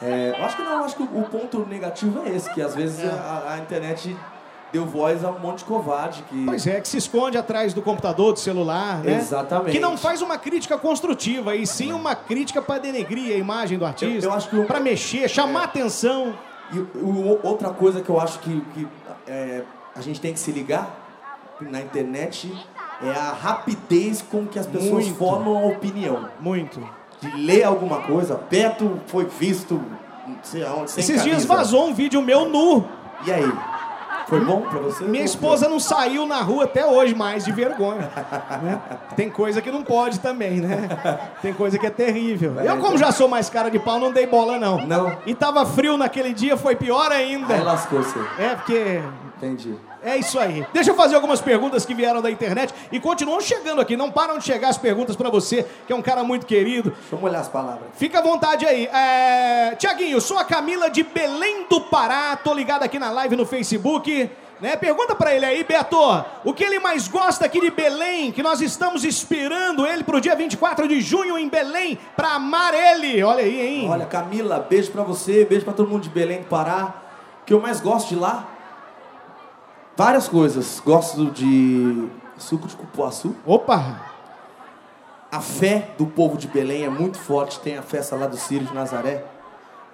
[0.02, 3.04] É, eu acho que não, acho que o ponto negativo é esse, que às vezes
[3.06, 4.16] a, a internet
[4.72, 6.46] deu voz a um monte de covarde que.
[6.46, 9.18] Pois é, que se esconde atrás do computador, do celular, né?
[9.18, 9.72] Exatamente.
[9.72, 13.86] Que não faz uma crítica construtiva, e sim uma crítica para denegrir a imagem do
[13.86, 16.34] artista, Eu- eu acho que para mexer, chamar atenção.
[16.74, 18.88] E o- outra coisa que eu acho que, que,
[19.28, 19.64] é,
[19.96, 20.90] a gente tem que se ligar
[21.62, 22.52] na internet
[23.02, 25.16] é a rapidez com que as pessoas Muito.
[25.18, 26.28] formam a opinião.
[26.40, 26.80] Muito.
[27.22, 29.76] De ler alguma coisa, Beto foi visto,
[30.28, 31.48] não sei aonde, sem Esses dias camisa.
[31.56, 32.84] vazou um vídeo meu nu.
[33.26, 33.54] E aí?
[34.38, 35.04] Foi bom pra você?
[35.04, 38.10] Minha esposa não saiu na rua até hoje mais de vergonha.
[38.64, 38.80] né?
[39.16, 40.90] Tem coisa que não pode também, né?
[41.42, 42.56] Tem coisa que é terrível.
[42.62, 44.86] Eu, como já sou mais cara de pau, não dei bola, não.
[44.88, 45.16] Não.
[45.26, 47.54] E tava frio naquele dia, foi pior ainda.
[47.54, 48.20] Aí lascou você.
[48.40, 49.02] É, porque
[49.44, 49.76] Entendi.
[50.02, 50.66] É isso aí.
[50.72, 53.98] Deixa eu fazer algumas perguntas que vieram da internet e continuam chegando aqui.
[53.98, 56.92] Não param de chegar as perguntas pra você, que é um cara muito querido.
[56.92, 57.90] Deixa eu molhar as palavras.
[57.94, 58.86] Fica à vontade aí.
[58.88, 59.76] É...
[59.76, 62.38] Tiaguinho, sou a Camila de Belém do Pará.
[62.38, 64.30] Tô ligado aqui na live no Facebook.
[64.62, 64.78] Né?
[64.78, 65.98] Pergunta pra ele aí, Beto,
[66.46, 70.38] o que ele mais gosta aqui de Belém, que nós estamos esperando ele pro dia
[70.38, 73.22] 24 de junho em Belém pra amar ele.
[73.24, 73.90] Olha aí, hein?
[73.90, 76.94] Olha, Camila, beijo pra você, beijo pra todo mundo de Belém do Pará.
[77.42, 78.53] O que eu mais gosto de lá?
[79.96, 80.82] Várias coisas.
[80.84, 83.36] Gosto de suco de cupuaçu.
[83.46, 84.02] Opa!
[85.32, 87.60] A fé do povo de Belém é muito forte.
[87.60, 89.24] Tem a festa lá do Círio de Nazaré,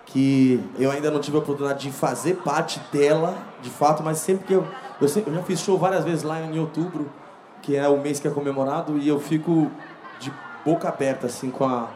[0.06, 4.46] que eu ainda não tive a oportunidade de fazer parte dela, de fato, mas sempre
[4.48, 4.66] que eu.
[5.00, 7.10] Eu, sempre- eu já fiz show várias vezes lá em outubro,
[7.62, 9.72] que é o mês que é comemorado, e eu fico
[10.20, 10.30] de
[10.66, 11.88] boca aberta, assim, com a,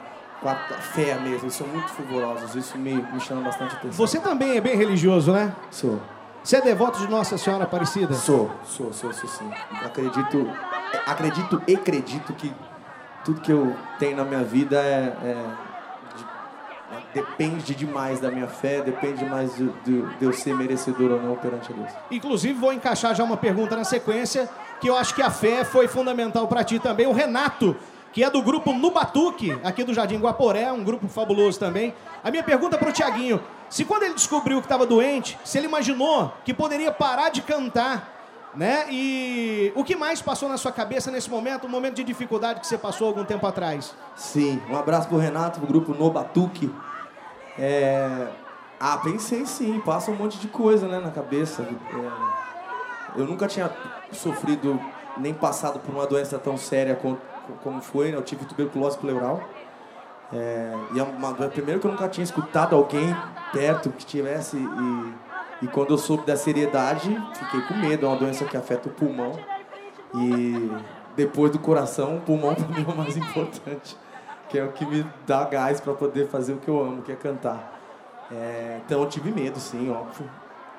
[0.41, 1.43] com a fé mesmo.
[1.45, 3.91] Eles são muito fervorosos, isso me, me chama bastante atenção.
[4.07, 5.53] Você também é bem religioso, né?
[5.69, 5.99] Sou.
[6.43, 8.13] Você é devoto de Nossa Senhora Aparecida?
[8.13, 9.49] Sou, sou, sou, sou sim.
[9.83, 10.49] Acredito,
[11.07, 12.53] acredito e acredito que
[13.23, 15.35] tudo que eu tenho na minha vida é, é
[16.17, 21.21] de- depende demais da minha fé, depende mais do, do- de eu ser merecedor ou
[21.21, 21.89] não perante a Deus.
[22.11, 24.49] Inclusive, vou encaixar já uma pergunta na sequência,
[24.81, 27.07] que eu acho que a fé foi fundamental para ti também.
[27.07, 27.73] O Renato,
[28.11, 31.93] que é do grupo Nubatuque, aqui do Jardim Guaporé, um grupo fabuloso também.
[32.21, 33.41] A minha pergunta para o Tiaguinho,
[33.73, 38.51] se quando ele descobriu que estava doente, se ele imaginou que poderia parar de cantar,
[38.53, 38.85] né?
[38.91, 42.67] E o que mais passou na sua cabeça nesse momento, um momento de dificuldade que
[42.67, 43.95] você passou algum tempo atrás?
[44.15, 46.71] Sim, um abraço pro Renato, pro grupo No Batuque.
[47.57, 48.27] É...
[48.79, 51.63] Ah, pensei sim, passa um monte de coisa né, na cabeça.
[51.63, 53.71] É, Eu nunca tinha
[54.11, 54.79] sofrido
[55.17, 57.17] nem passado por uma doença tão séria co-
[57.47, 58.17] co- como foi, né?
[58.17, 59.41] Eu tive tuberculose pleural.
[60.33, 63.15] É, e é uma, primeiro que eu nunca tinha escutado alguém
[63.51, 68.17] perto que tivesse e, e quando eu soube da seriedade, fiquei com medo, é uma
[68.17, 69.37] doença que afeta o pulmão.
[70.15, 70.71] E
[71.15, 73.95] depois do coração, o pulmão para mim é o mais importante,
[74.49, 77.11] que é o que me dá gás para poder fazer o que eu amo, que
[77.11, 77.79] é cantar.
[78.31, 80.29] É, então eu tive medo, sim, óbvio.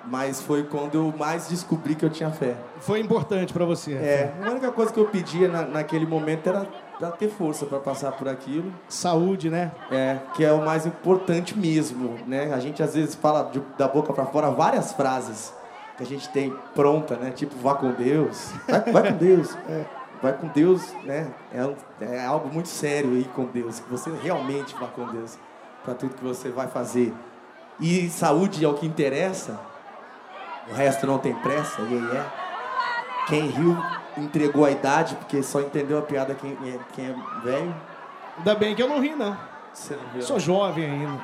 [0.07, 2.57] Mas foi quando eu mais descobri que eu tinha fé.
[2.81, 3.95] Foi importante para você?
[3.95, 6.67] É, a única coisa que eu pedia na, naquele momento era
[6.99, 8.73] pra ter força para passar por aquilo.
[8.89, 9.73] Saúde, né?
[9.91, 12.53] É, que é o mais importante mesmo, né?
[12.55, 15.53] A gente às vezes fala de- da boca para fora várias frases
[15.97, 17.31] que a gente tem pronta, né?
[17.31, 19.57] Tipo, vá com Deus, vai, vai com Deus,
[20.23, 21.29] vai com Deus, né?
[21.53, 25.39] É, é algo muito sério aí com Deus, que você realmente vá com Deus
[25.85, 27.13] para tudo que você vai fazer.
[27.81, 29.59] E saúde é o que interessa,
[30.71, 32.25] o resto não tem pressa, e aí é.
[33.27, 33.77] Quem riu
[34.17, 37.75] entregou a idade, porque só entendeu a piada quem é, quem é velho.
[38.39, 39.37] Ainda bem que eu não ri, não.
[39.73, 40.23] Você não riu.
[40.23, 41.21] Sou jovem ainda.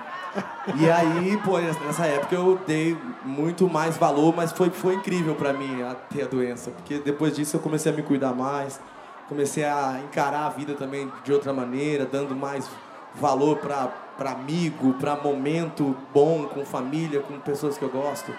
[0.76, 5.52] E aí, pô, nessa época eu dei muito mais valor, mas foi, foi incrível pra
[5.52, 8.80] mim a ter a doença, porque depois disso eu comecei a me cuidar mais,
[9.28, 12.68] comecei a encarar a vida também de outra maneira, dando mais
[13.14, 13.90] valor pra
[14.24, 18.32] amigo, pra momento bom com família, com pessoas que eu gosto,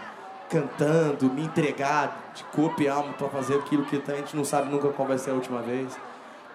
[0.52, 4.70] cantando, me entregar de corpo e alma pra fazer aquilo que a gente não sabe
[4.70, 5.98] nunca qual vai ser a última vez.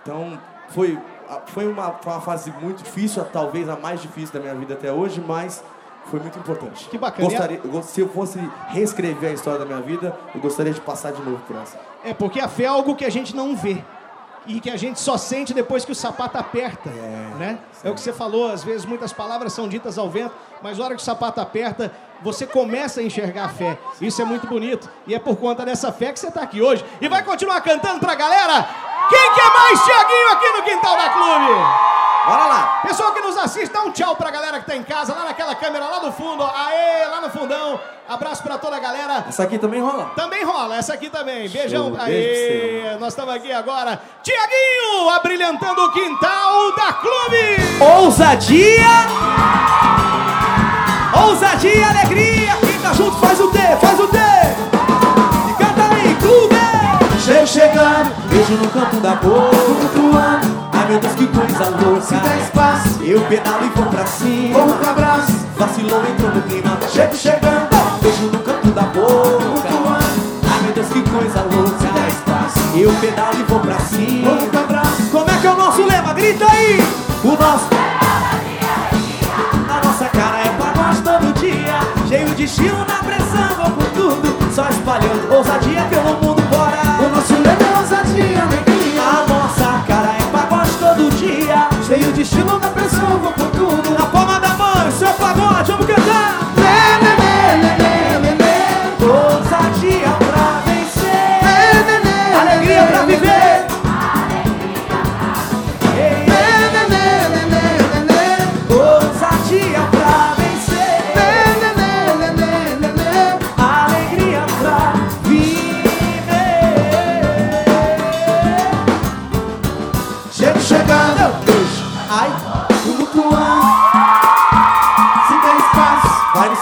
[0.03, 0.38] Então,
[0.68, 0.99] foi,
[1.47, 4.92] foi, uma, foi uma fase muito difícil, talvez a mais difícil da minha vida até
[4.92, 5.64] hoje, mas
[6.07, 6.88] foi muito importante.
[6.88, 7.28] Que bacana.
[7.28, 8.38] Gostaria, se eu fosse
[8.68, 11.78] reescrever a história da minha vida, eu gostaria de passar de novo por essa.
[12.05, 13.82] É, porque a fé é algo que a gente não vê.
[14.47, 16.88] E que a gente só sente depois que o sapato aperta,
[17.38, 17.59] né?
[17.82, 20.84] É o que você falou, às vezes muitas palavras são ditas ao vento, mas na
[20.84, 21.92] hora que o sapato aperta,
[22.22, 23.78] você começa a enxergar a fé.
[24.01, 24.88] Isso é muito bonito.
[25.07, 26.84] E é por conta dessa fé que você está aqui hoje.
[27.01, 28.68] E vai continuar cantando pra galera?
[29.09, 32.06] Quem quer mais Tiaguinho aqui no Quintal da Clube?
[32.27, 32.81] Bora lá.
[32.83, 35.55] Pessoal que nos assiste, dá um tchau pra galera que tá em casa, lá naquela
[35.55, 36.43] câmera, lá no fundo.
[36.43, 37.79] Aê, lá no fundão.
[38.09, 39.24] Abraço pra toda a galera.
[39.29, 40.11] Essa aqui também rola?
[40.16, 41.49] Também rola, essa aqui também.
[41.49, 41.91] Beijão.
[41.91, 44.01] Show, Aê, nós estamos aqui agora.
[44.24, 47.95] Tiaguinho, abrilhantando o quintal da Clube.
[47.97, 48.87] Ousadia.
[51.24, 52.57] Ousadia, alegria.
[52.57, 54.18] Quem tá junto faz o D, faz o D.
[54.18, 56.57] E canta aí, Clube.
[57.24, 60.56] Cheio chegando, beijo no canto da boca, flutuando
[60.89, 62.01] meu Deus, que coisa louca.
[62.01, 64.59] Se der espaço, eu pedalo e vou pra cima.
[64.59, 65.32] Vamos pra braço.
[65.57, 66.78] Vacilou, entrou no clima.
[66.93, 67.68] Chego chegando,
[68.01, 69.68] beijo no canto da boca.
[70.49, 71.78] Ai meu Deus, que coisa louca.
[71.78, 74.30] Se der espaço, eu pedalo e vou pra cima.
[74.30, 74.82] Vamos pra.
[75.11, 76.14] Como é que é o nosso lema?
[76.14, 76.78] Grita aí!
[77.24, 77.66] O nosso.
[79.68, 81.80] A nossa cara é pagode todo dia.
[82.09, 84.55] Cheio de estilo na pressão, vou por tudo.
[84.55, 86.26] Só espalhando ousadia pelo mundo.
[92.27, 92.66] 신혼아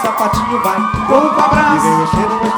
[0.05, 0.77] sapatinho vai,
[1.07, 1.75] corro pra abraço.
[1.75, 2.49] E vem mexendo no.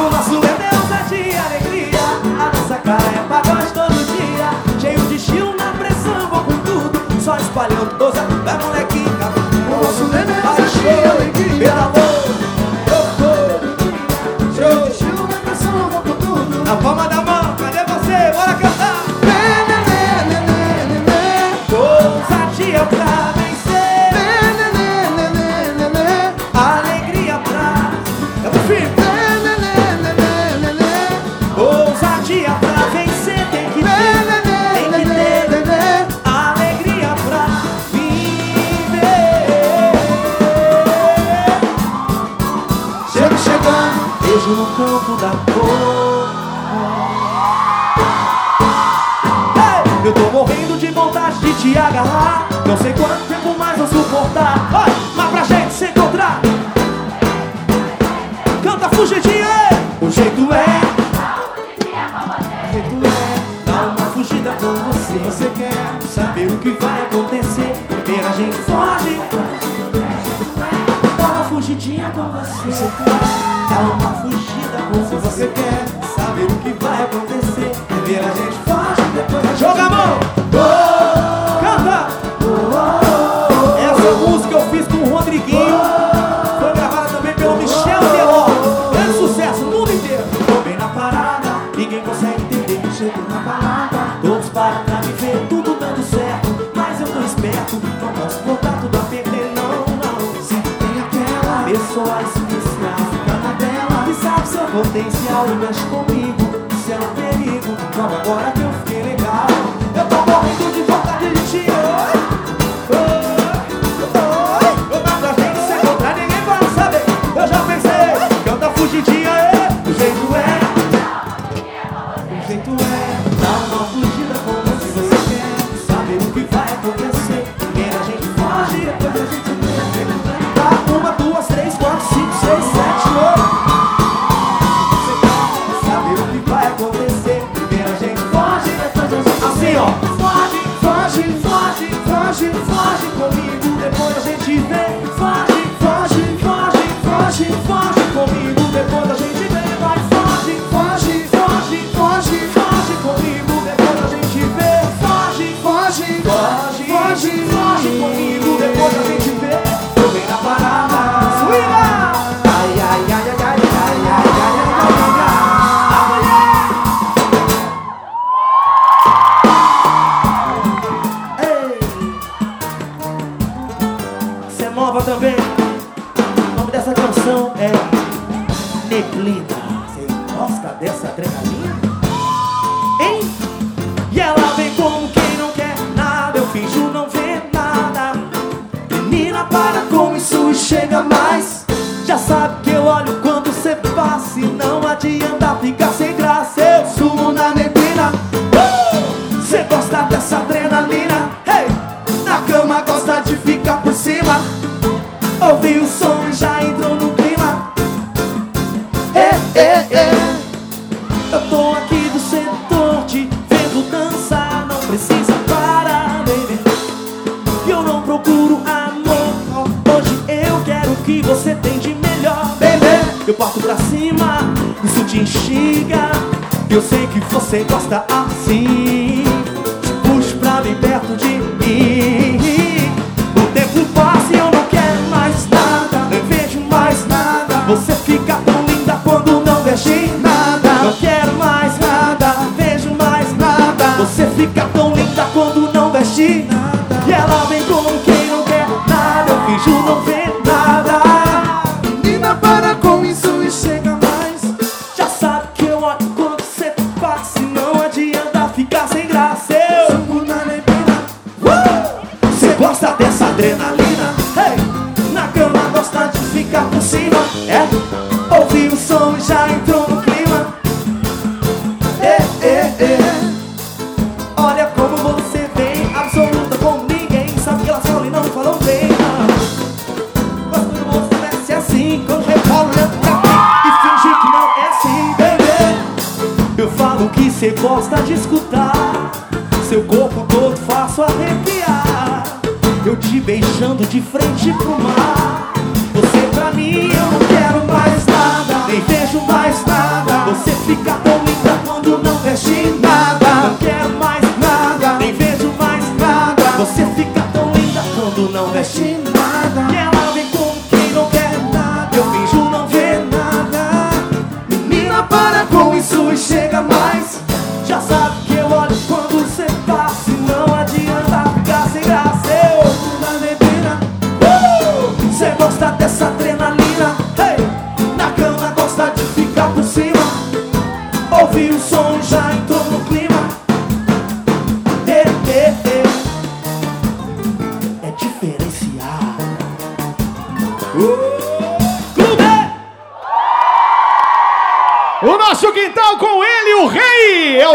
[0.00, 2.00] O nosso é Deus, é de alegria.
[2.40, 3.40] A nossa cara é pra
[3.74, 4.48] todo dia.
[4.80, 6.92] Cheio de estilo na pressão, vou com tudo.
[7.20, 9.28] Só espalhando doza da molequinha.
[9.68, 11.68] O nosso é Deus, é de alegria.
[11.68, 12.11] Pela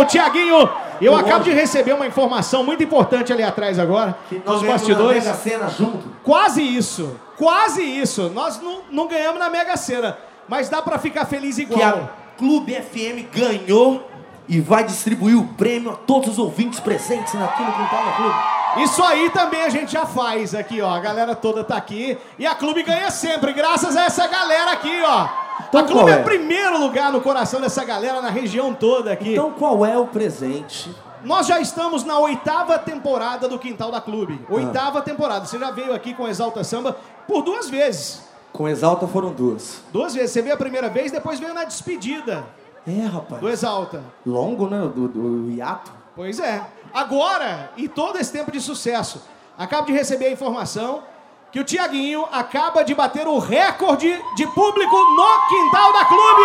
[0.07, 0.69] Tiaguinho.
[0.99, 5.23] Eu acabo de receber uma informação muito importante ali atrás agora, nos bastidores.
[5.23, 6.09] cena junto.
[6.23, 8.31] Quase isso, quase isso.
[8.33, 11.81] Nós não, não ganhamos na Mega Sena, mas dá pra ficar feliz Que igual.
[11.81, 14.09] a Clube FM ganhou
[14.49, 18.35] e vai distribuir o prêmio a todos os ouvintes presentes aqui no Quintal da Clube.
[18.83, 20.89] Isso aí também a gente já faz aqui, ó.
[20.89, 25.01] A galera toda tá aqui e a Clube ganha sempre, graças a essa galera aqui,
[25.03, 25.27] ó.
[25.69, 26.23] Então a Clube é é?
[26.23, 29.33] primeiro lugar no coração dessa galera, na região toda aqui.
[29.33, 30.93] Então qual é o presente?
[31.23, 34.39] Nós já estamos na oitava temporada do Quintal da Clube.
[34.49, 34.53] Ah.
[34.53, 35.45] Oitava temporada.
[35.45, 36.95] Você já veio aqui com Exalta Samba
[37.27, 38.21] por duas vezes.
[38.53, 39.81] Com Exalta foram duas.
[39.91, 40.31] Duas vezes.
[40.31, 42.45] Você veio a primeira vez, depois veio na despedida
[42.87, 43.41] É, rapaz.
[43.41, 44.03] do Exalta.
[44.25, 44.79] Longo, né?
[44.93, 45.91] Do, do hiato.
[46.15, 46.61] Pois é.
[46.93, 49.21] Agora, e todo esse tempo de sucesso,
[49.57, 51.03] acabo de receber a informação
[51.51, 56.43] que o Tiaguinho acaba de bater o recorde de público no Quintal da Clube.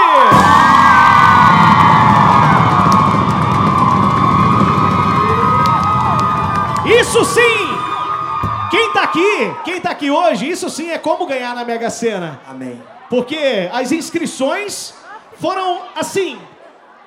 [7.00, 7.40] Isso sim!
[8.70, 12.40] Quem tá aqui, quem tá aqui hoje, isso sim é como ganhar na Mega Sena.
[12.48, 12.82] Amém.
[13.10, 14.94] Porque as inscrições
[15.38, 16.38] foram assim,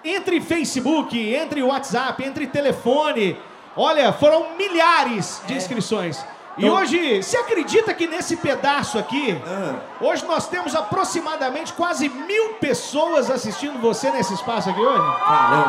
[0.04, 3.38] entre Facebook, entre WhatsApp, entre telefone.
[3.76, 6.24] Olha, foram milhares de inscrições.
[6.58, 9.76] E hoje, você acredita que nesse pedaço aqui, Ah.
[10.00, 15.20] hoje nós temos aproximadamente quase mil pessoas assistindo você nesse espaço aqui hoje?
[15.26, 15.68] Caramba.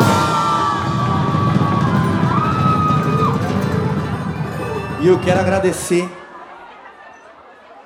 [5.01, 6.09] E eu quero agradecer,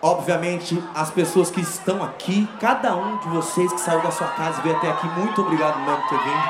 [0.02, 4.60] obviamente, as pessoas que estão aqui, cada um de vocês que saiu da sua casa
[4.60, 5.06] e veio até aqui.
[5.18, 6.42] Muito obrigado mesmo por ter vindo.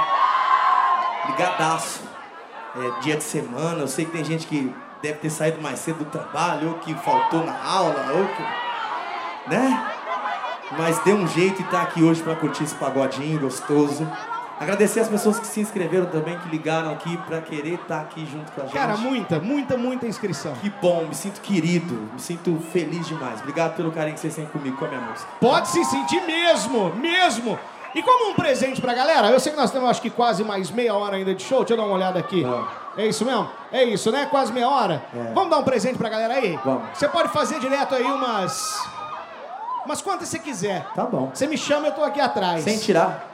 [1.27, 2.01] Brigadaço.
[2.77, 4.73] É, dia de semana, eu sei que tem gente que
[5.03, 9.51] deve ter saído mais cedo do trabalho, ou que faltou na aula, ou que.
[9.51, 9.87] né?
[10.79, 14.07] Mas deu um jeito e tá aqui hoje pra curtir esse pagodinho gostoso.
[14.61, 18.53] Agradecer as pessoas que se inscreveram também, que ligaram aqui pra querer estar aqui junto
[18.53, 18.75] com a gente.
[18.75, 20.53] Cara, muita, muita, muita inscrição.
[20.61, 23.41] Que bom, me sinto querido, me sinto feliz demais.
[23.41, 25.27] Obrigado pelo carinho que vocês têm comigo, com a minha música.
[25.41, 27.59] Pode se sentir mesmo, mesmo.
[27.95, 30.71] E como um presente pra galera, eu sei que nós temos acho que quase mais
[30.71, 31.61] meia hora ainda de show.
[31.61, 32.43] Deixa eu dar uma olhada aqui.
[32.43, 32.69] Não.
[33.01, 33.49] É isso mesmo?
[33.73, 34.27] É isso, né?
[34.27, 35.03] Quase meia hora?
[35.15, 35.33] É.
[35.33, 36.59] Vamos dar um presente pra galera aí?
[36.63, 36.83] Vamos.
[36.93, 38.79] Você pode fazer direto aí umas.
[39.87, 40.87] Umas quantas você quiser.
[40.95, 41.31] Tá bom.
[41.33, 42.63] Você me chama, eu tô aqui atrás.
[42.63, 43.27] Sem tirar.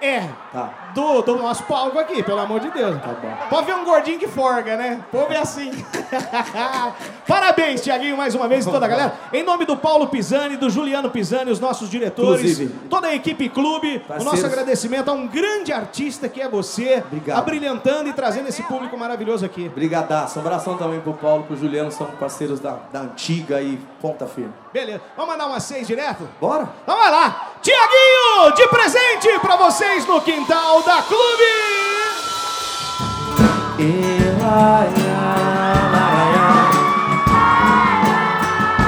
[0.00, 0.26] É.
[0.52, 0.70] Tá.
[0.98, 3.00] Do, do nosso palco aqui, pelo amor de Deus.
[3.00, 3.32] Tá bom.
[3.48, 5.00] Pode ver um gordinho que forga, né?
[5.12, 5.70] O povo é assim.
[7.24, 9.14] Parabéns, Tiaguinho, mais uma vez, e toda a galera.
[9.32, 12.74] Em nome do Paulo Pisani, do Juliano Pisani, os nossos diretores, Inclusive.
[12.90, 14.24] toda a equipe clube, o Parceiros.
[14.24, 17.38] nosso agradecimento a um grande artista que é você, Obrigado.
[17.38, 19.68] abrilhantando e trazendo esse público maravilhoso aqui.
[19.68, 20.40] Brigadaço.
[20.40, 24.52] Um abração também pro Paulo, pro Juliano, são parceiros da, da antiga e ponta firme.
[24.72, 25.00] Beleza.
[25.16, 26.28] Vamos mandar uma seis direto?
[26.40, 26.68] Bora?
[26.82, 27.47] Então vai lá.
[27.62, 31.44] Tiaguinho, de presente pra vocês no quintal da Clube.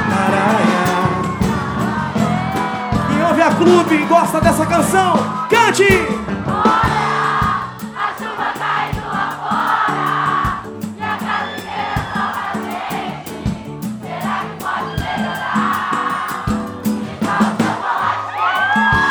[0.09, 0.91] Laraia.
[3.09, 5.15] Quem ouve a clube e gosta dessa canção,
[5.49, 6.30] cante!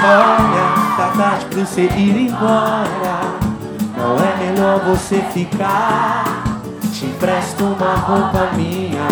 [0.01, 3.19] Olha, tá tarde pra você ir embora.
[3.97, 6.23] Não é melhor você ficar.
[6.93, 9.07] Te empresto uma roupa minha.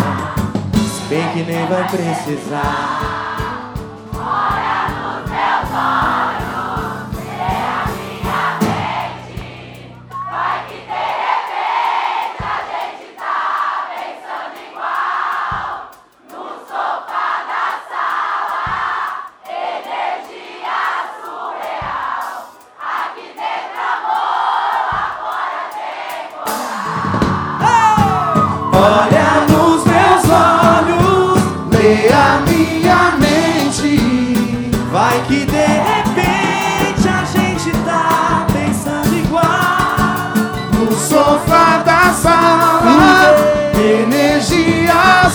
[0.74, 3.07] Se bem que nem vai precisar.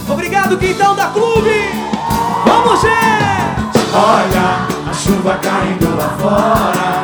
[0.08, 1.70] Obrigado, Quintão da Clube!
[2.44, 3.86] Vamos, gente!
[3.94, 6.96] Olha a chuva caindo lá fora.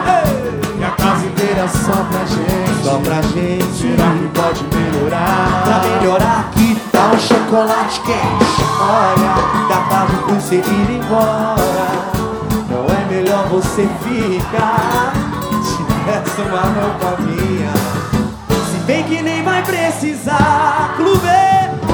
[0.78, 2.84] E a casa inteira só pra gente.
[2.84, 5.62] Só pra gente, Será que pode melhorar?
[5.64, 8.62] pra melhorar, que tal chocolate quente?
[8.80, 9.34] Olha,
[9.68, 12.11] dá tarde você ir embora.
[13.53, 15.12] Você ficar?
[15.62, 17.70] Te peço uma roupa minha.
[18.48, 21.28] Se bem que nem vai precisar, clube!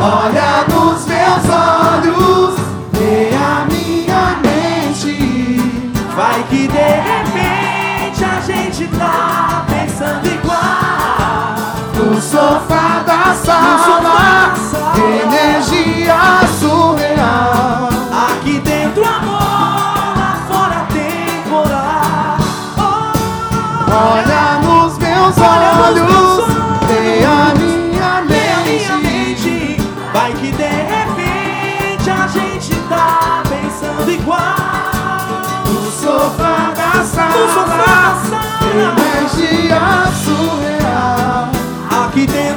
[0.01, 2.55] Olha nos meus olhos,
[2.93, 5.61] vê a minha mente.
[6.15, 11.57] Vai que de repente a gente tá pensando igual.
[11.97, 14.95] No sofá da No sofá sala, da sala.
[15.25, 16.48] energia
[24.01, 26.47] Olha nos meus olhos,
[26.87, 29.77] vê a minha mente.
[30.13, 34.39] Vai que de repente a gente tá pensando igual.
[35.67, 38.41] No sofá da sala, sala.
[38.73, 39.81] energia
[40.25, 41.51] surreal.
[42.07, 42.48] Aqui dentro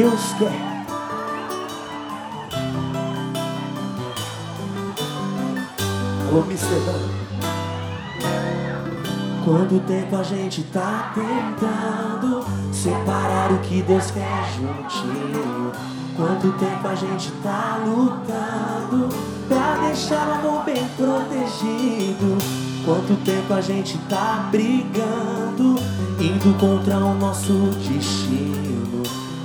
[0.00, 0.48] Deus Quer.
[6.26, 6.42] Alô.
[6.86, 7.02] Dan.
[9.44, 12.42] Quanto tempo a gente tá tentando
[12.72, 15.70] separar o que Deus quer juntinho?
[16.16, 19.14] Quanto tempo a gente tá lutando
[19.48, 22.38] pra deixar o amor bem protegido?
[22.86, 25.78] Quanto tempo a gente tá brigando,
[26.18, 27.52] indo contra o nosso
[27.86, 28.49] destino?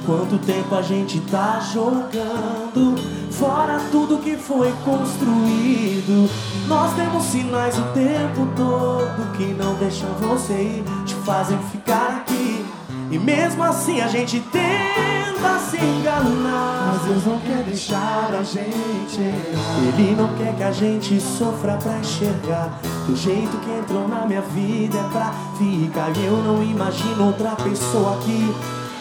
[0.06, 2.95] Quanto tempo a gente tá jogando
[3.32, 6.30] fora tudo que foi construído?
[6.68, 12.64] Nós temos sinais o tempo todo que não deixam você ir, te fazem ficar aqui.
[13.10, 16.93] E mesmo assim a gente tenta se enganar.
[16.93, 19.80] Mas Deus não quer deixar a gente errar.
[19.88, 24.41] Ele não quer que a gente sofra pra enxergar Do jeito que entrou na minha
[24.41, 28.53] vida é pra ficar E eu não imagino outra pessoa aqui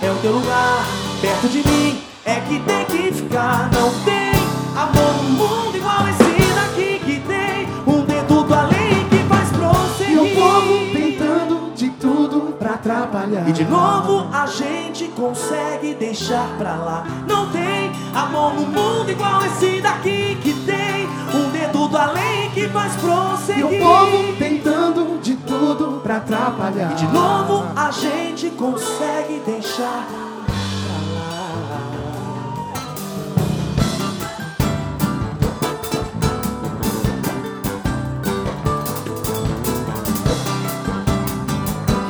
[0.05, 0.85] É o teu lugar,
[1.23, 4.35] perto de mim É que tem que ficar Não tem
[4.77, 10.13] amor no mundo igual esse daqui Que tem um dedo do além que faz prosseguir
[10.13, 13.49] E o povo tentando de tudo pra atrapalhar.
[13.49, 17.05] e de novo a gente consegue deixar pra lá.
[17.27, 22.69] Não tem amor no mundo igual esse daqui que tem um dedo do além que
[22.69, 23.65] faz E prosseguir.
[23.65, 24.74] o povo tentando
[25.23, 26.93] de tudo pra atrapalhar.
[26.93, 30.07] E de novo a gente consegue deixar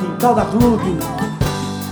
[0.01, 0.97] Quintal da Clube,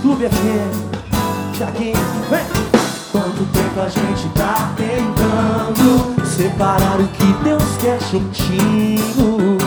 [0.02, 1.96] Clube FM, Tiaguinho,
[2.28, 2.64] vem!
[3.12, 9.63] Quanto tempo a gente tá tentando separar o que Deus quer juntinho?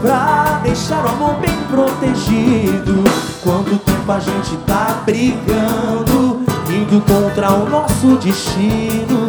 [0.00, 3.04] Pra deixar o amor bem protegido.
[3.42, 9.26] Quanto tempo a gente tá brigando, indo contra o nosso destino?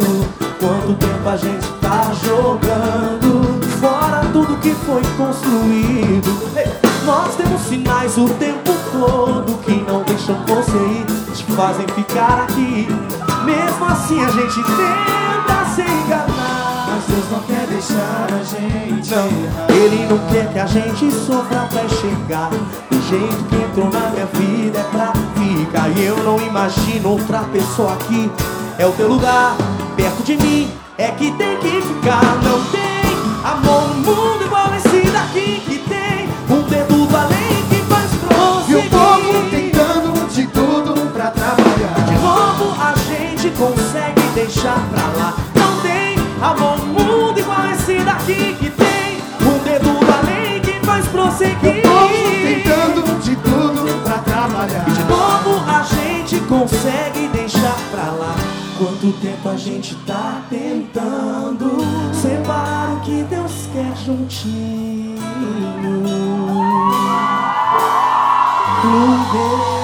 [0.58, 6.52] Quanto tempo a gente tá jogando fora tudo que foi construído?
[7.04, 12.86] Nós temos sinais o tempo todo que não deixam você ir, te fazem ficar aqui.
[13.44, 16.41] Mesmo assim a gente tenta se enganar.
[16.94, 19.70] Mas Deus não quer deixar a gente errar.
[19.70, 22.50] Ele não quer que a gente sofra até chegar.
[22.90, 25.88] Do jeito que entrou na minha vida é pra ficar.
[25.88, 28.30] E eu não imagino outra pessoa aqui.
[28.78, 29.56] É o teu lugar,
[29.96, 30.70] perto de mim.
[30.98, 32.20] É que tem que ficar.
[32.42, 36.28] Não tem amor no mundo igual esse daqui que tem.
[36.50, 38.10] Um dedo do além que faz
[38.68, 39.50] E o povo prosseguir.
[39.50, 42.04] tentando de tudo pra trabalhar.
[42.06, 45.34] De novo a gente consegue deixar pra lá.
[45.54, 46.71] Não tem amor
[48.22, 49.18] daqui que tem.
[49.40, 51.78] Um dedo do além que faz E prosseguir.
[51.78, 54.84] o povo tentando de tudo pra trabalhar.
[54.84, 58.34] De novo a gente consegue deixar pra lá.
[58.78, 61.78] Quanto tempo a gente tá tentando
[62.12, 65.16] separar o que Deus quer juntinho.
[68.80, 69.81] Clube.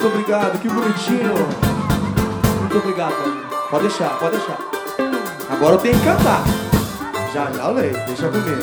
[0.00, 1.34] Muito obrigado, que bonitinho.
[2.60, 3.14] Muito obrigado.
[3.68, 4.56] Pode deixar, pode deixar.
[5.50, 6.40] Agora eu tenho que cantar.
[7.34, 8.62] Já, já olhei, deixa comigo.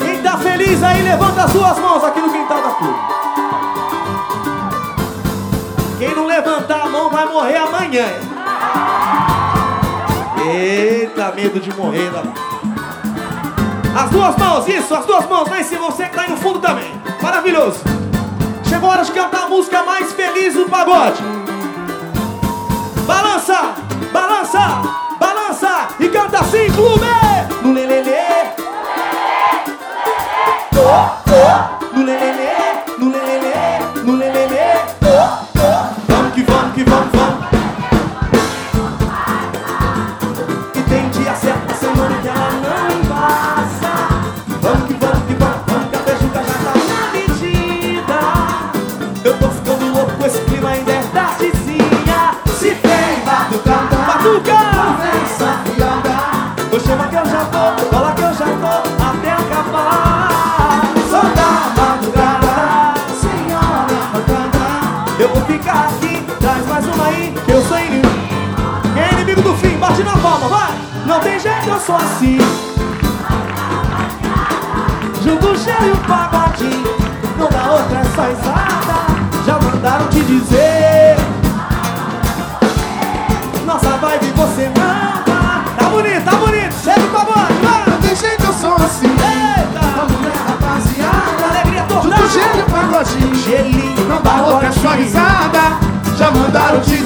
[0.00, 2.98] Quem tá feliz aí, levanta as duas mãos aqui no quintal da clube.
[5.98, 8.04] Quem não levantar a mão vai morrer amanhã.
[10.46, 12.22] Eita, medo de morrer da
[13.96, 16.36] as duas mãos, isso, as duas mãos lá em cima, você que tá aí no
[16.36, 17.00] fundo também.
[17.22, 17.93] Maravilhoso.
[18.84, 21.22] Chegou a hora de cantar a música mais feliz do pagode.
[23.06, 23.74] Balança,
[24.12, 24.82] balança,
[25.18, 27.06] balança e canta assim, clube!
[27.62, 28.04] No lelele.
[31.94, 32.33] No lelele, no
[71.06, 72.38] Não tem jeito, eu sou assim.
[75.22, 76.96] Junto o cheiro e o pagodinho,
[77.38, 78.94] não dá outra essa risada.
[79.44, 81.16] Já mandaram te dizer.
[83.66, 85.64] Nossa vibe você não tá.
[85.90, 87.84] Bonito, tá bonito, chega o pagode, vai!
[87.86, 89.06] Não tem jeito, eu sou assim.
[89.06, 89.80] Eita!
[89.96, 91.44] Vamos ver, rapaziada.
[91.50, 92.02] Alegria total!
[92.02, 93.34] Tudo cheio, pagodinho.
[93.36, 95.78] Gelinho, Não dá outra sua risada.
[96.16, 97.03] Já mandaram te dizer.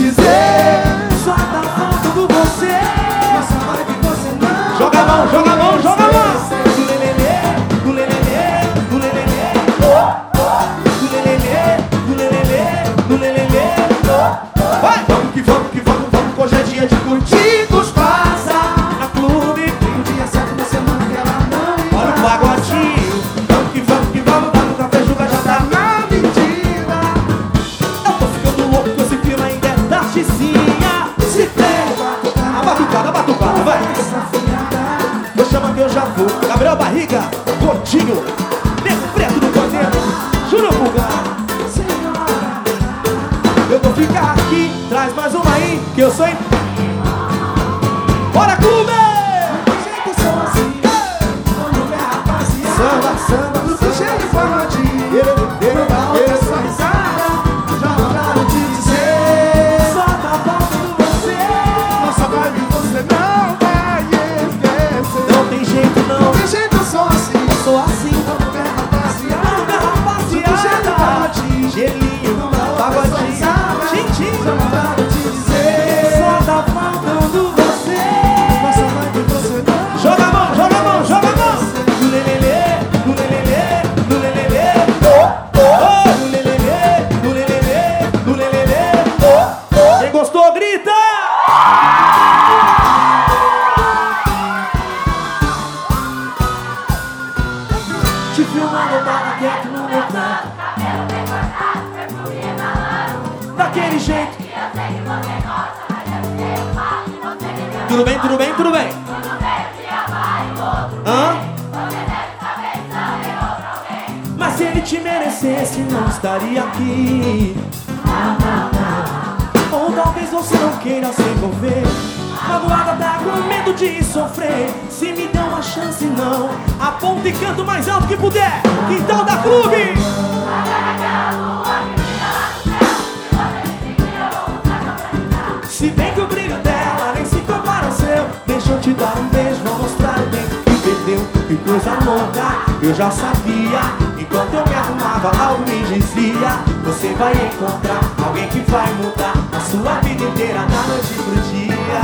[141.88, 143.80] Que louca, eu já sabia
[144.18, 149.60] Enquanto eu me arrumava, algo me dizia Você vai encontrar alguém que vai mudar A
[149.60, 152.00] sua vida inteira, da noite pro dia.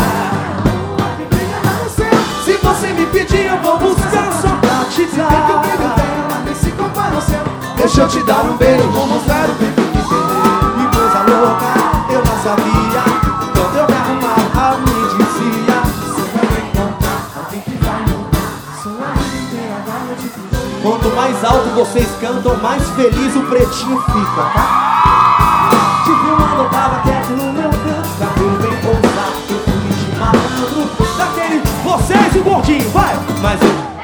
[2.45, 5.05] Se você me pedir, eu vou buscar só pra te
[7.77, 10.89] Deixa eu te dar um beijo, vou mostrar o bem que me perdeu.
[10.89, 11.84] Que coisa louca,
[20.85, 26.03] Quanto mais alto vocês cantam, mais feliz o pretinho fica, tá?
[26.05, 31.17] Te filmando, eu tava quieto no meu canto Cabelo bem pousado, eu fui de malandro
[31.17, 33.19] Daquele, vocês e o gordinho, vai!
[33.41, 33.95] Mas eu...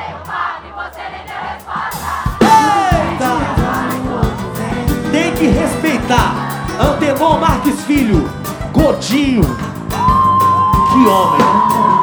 [5.12, 6.34] Tem que respeitar.
[6.80, 8.30] Antenor Marques Filho,
[8.72, 9.42] gordinho.
[9.42, 11.40] Que homem.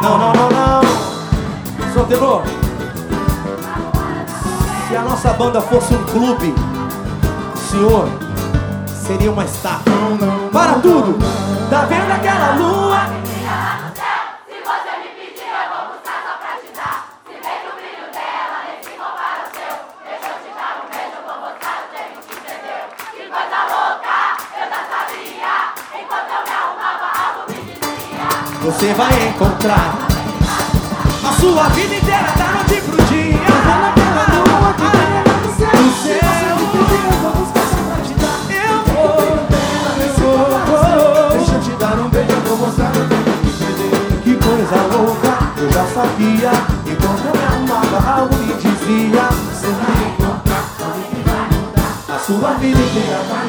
[0.04, 1.94] Não, não, não, não.
[1.94, 2.67] Seu Antenor.
[5.08, 6.54] Nossa banda fosse um clube,
[7.70, 8.10] senhor,
[8.88, 9.94] seria uma estátua.
[10.52, 11.18] Para tudo.
[11.70, 13.08] Tá vendo aquela lua?
[14.66, 16.18] Você me pedir, eu vou buscar
[45.98, 46.52] sabia.
[46.86, 49.30] Enquanto eu me arrumava, algo me dizia.
[49.50, 52.16] Você vai encontrar alguém que vai mudar.
[52.16, 53.47] A sua vida inteira Da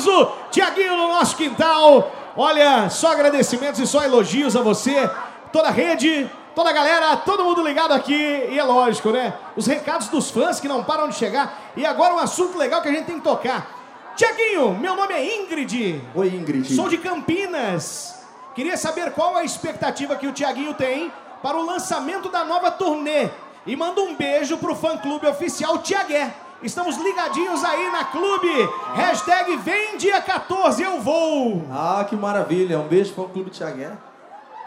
[0.00, 0.32] gostoso.
[0.50, 2.10] Tiaguinho no nosso quintal.
[2.36, 5.10] Olha, só agradecimentos e só elogios a você,
[5.52, 8.14] toda a rede, toda a galera, todo mundo ligado aqui.
[8.50, 9.34] E é lógico, né?
[9.56, 11.72] Os recados dos fãs que não param de chegar.
[11.76, 13.78] E agora um assunto legal que a gente tem que tocar.
[14.16, 16.02] Tiaguinho, meu nome é Ingrid.
[16.14, 16.74] Oi, Ingrid.
[16.74, 18.24] Sou de Campinas.
[18.54, 23.28] Queria saber qual a expectativa que o Tiaguinho tem para o lançamento da nova turnê.
[23.66, 26.34] E manda um beijo pro fã clube oficial Tiagué.
[26.62, 28.48] Estamos ligadinhos aí na clube.
[28.94, 31.64] Hashtag vem dia 14, eu vou.
[31.70, 32.78] Ah, que maravilha.
[32.78, 33.90] Um beijo fã clube Thiagué.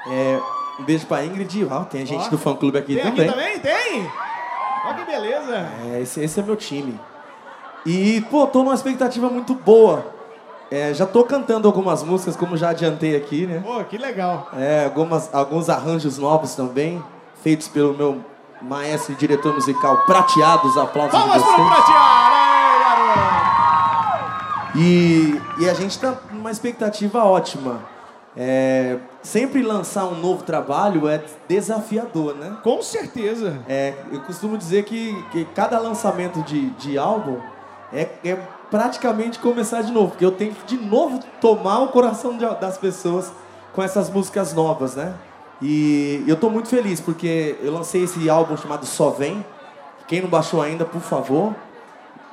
[0.08, 0.40] É,
[0.80, 1.68] um beijo pra Ingrid.
[1.70, 3.30] Ah, tem gente Ó, do fã clube aqui Tem também.
[3.30, 3.60] aqui também?
[3.60, 4.12] Tem?
[4.86, 5.70] Olha que beleza.
[5.94, 7.00] É, esse, esse é meu time.
[7.86, 10.06] E, pô, tô numa expectativa muito boa.
[10.72, 13.62] É, já tô cantando algumas músicas, como já adiantei aqui, né?
[13.64, 14.50] Pô, que legal.
[14.58, 17.04] É, algumas, alguns arranjos novos também,
[17.44, 18.24] feitos pelo meu
[18.64, 20.78] maestro e diretor musical Prateados.
[20.78, 21.60] Aplausos Vamos vocês.
[21.60, 23.44] aí, garoto.
[24.76, 27.80] E, e a gente tá numa expectativa ótima.
[28.36, 32.58] É, sempre lançar um novo trabalho é desafiador, né?
[32.64, 33.60] Com certeza.
[33.68, 37.38] É, eu costumo dizer que, que cada lançamento de, de álbum
[37.94, 38.36] é, é
[38.72, 42.76] praticamente começar de novo, porque eu tenho que de novo tomar o coração de- das
[42.80, 43.32] pessoas
[43.72, 45.14] com essas músicas novas, né?
[45.66, 49.46] E eu tô muito feliz porque eu lancei esse álbum chamado Só Vem.
[50.10, 51.56] Quem não baixou ainda, por favor.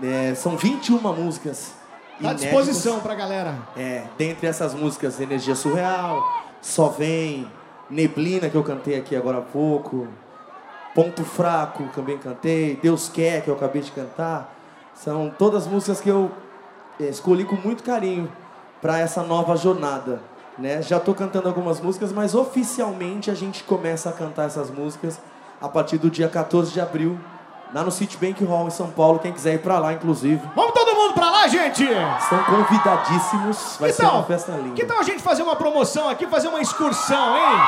[0.02, 1.72] É, são 21 músicas.
[2.20, 3.54] Tá à disposição pra galera.
[3.76, 6.20] É, dentre essas músicas, Energia Surreal,
[6.60, 7.48] Só Vem,
[7.88, 10.08] Neblina, que eu cantei aqui agora há pouco,
[10.92, 14.56] Ponto Fraco, também cantei, Deus Quer, que eu acabei de cantar.
[14.92, 16.32] São todas músicas que eu
[16.98, 18.30] eh, escolhi com muito carinho
[18.82, 20.20] para essa nova jornada.
[20.60, 20.82] Né?
[20.82, 25.18] Já estou cantando algumas músicas, mas oficialmente a gente começa a cantar essas músicas
[25.58, 27.18] a partir do dia 14 de abril,
[27.72, 29.18] lá no Citibank Hall em São Paulo.
[29.18, 30.42] Quem quiser ir para lá, inclusive.
[30.54, 31.82] Vamos todo mundo pra lá, gente?
[31.82, 33.76] Estão convidadíssimos.
[33.80, 34.74] Vai que ser uma festa linda.
[34.74, 37.58] Que tal a gente fazer uma promoção aqui, fazer uma excursão, hein?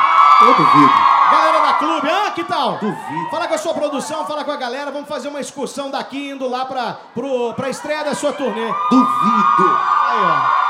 [0.42, 0.92] Eu duvido.
[1.30, 2.76] Galera da clube, ah, que tal?
[2.76, 3.30] Duvido.
[3.30, 6.46] Fala com a sua produção, fala com a galera, vamos fazer uma excursão daqui, indo
[6.46, 8.66] lá pra, pro, pra estreia da sua turnê.
[8.90, 9.78] Duvido.
[10.08, 10.18] Aí,
[10.58, 10.61] ó.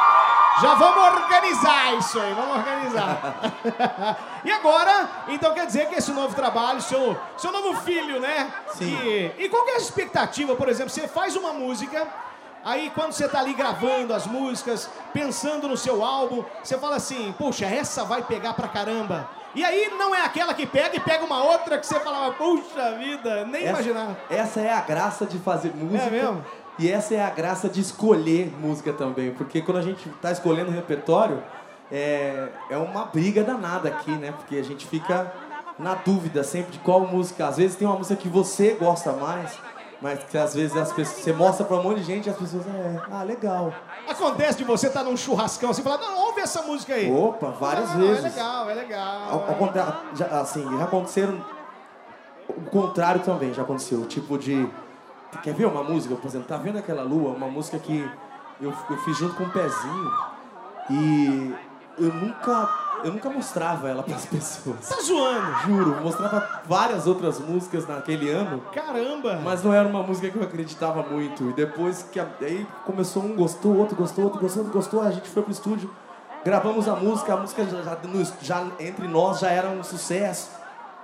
[0.62, 3.52] Já vamos organizar isso aí, vamos organizar.
[4.44, 8.48] e agora, então quer dizer que esse novo trabalho, seu, seu novo filho, né?
[8.74, 8.96] Sim.
[9.02, 12.06] E, e qual que é a expectativa, por exemplo, você faz uma música,
[12.64, 17.34] aí quando você tá ali gravando as músicas, pensando no seu álbum, você fala assim,
[17.36, 19.28] puxa, essa vai pegar pra caramba.
[19.54, 22.92] E aí não é aquela que pega e pega uma outra que você falava, puxa
[22.92, 24.16] vida, nem imaginava.
[24.30, 26.04] Essa é a graça de fazer música.
[26.04, 26.44] É mesmo?
[26.82, 29.30] E essa é a graça de escolher música também.
[29.32, 31.40] Porque quando a gente tá escolhendo o repertório,
[31.92, 34.32] é, é uma briga danada aqui, né?
[34.32, 35.32] Porque a gente fica
[35.78, 37.46] na dúvida sempre de qual música.
[37.46, 39.56] Às vezes tem uma música que você gosta mais,
[40.00, 42.36] mas que às vezes as pessoas, você mostra pra um monte de gente e as
[42.36, 43.72] pessoas, é, ah, legal.
[44.08, 47.08] Acontece de você estar num churrascão assim e falar, não, ouve essa música aí.
[47.12, 48.24] Opa, várias Ah, vezes.
[48.24, 49.46] É legal, é legal.
[50.14, 51.44] Já, assim, já aconteceram.
[52.48, 54.04] O contrário também já aconteceu.
[54.06, 54.68] Tipo de.
[55.42, 56.46] Quer ver uma música, por exemplo?
[56.48, 57.30] Tá vendo aquela lua?
[57.30, 58.08] Uma música que
[58.60, 60.12] eu, eu fiz junto com o Pezinho.
[60.90, 61.54] E
[61.98, 62.68] eu nunca.
[63.04, 64.88] Eu nunca mostrava ela pras pessoas.
[64.88, 65.56] Tá zoando.
[65.66, 68.60] Juro, mostrava várias outras músicas naquele ano.
[68.72, 69.40] Caramba.
[69.42, 71.50] Mas não era uma música que eu acreditava muito.
[71.50, 75.10] E depois que a- aí começou um gostou, outro gostou, outro gostou, outro gostou, a
[75.10, 75.90] gente foi pro estúdio,
[76.44, 77.98] gravamos a música, a música já, já,
[78.40, 80.50] já entre nós já era um sucesso.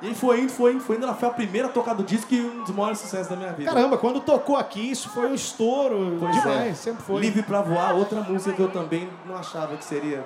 [0.01, 2.33] E foi indo, foi indo, foi indo, ela foi a primeira a tocar do disco
[2.33, 3.69] e um dos maiores sucessos da minha vida.
[3.73, 6.75] Caramba, quando tocou aqui, isso foi um estouro Pois demais, é.
[6.75, 7.21] sempre foi.
[7.21, 10.25] Livre pra voar, outra música que eu também não achava que seria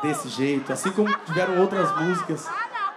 [0.00, 0.72] desse jeito.
[0.72, 2.48] Assim como tiveram outras músicas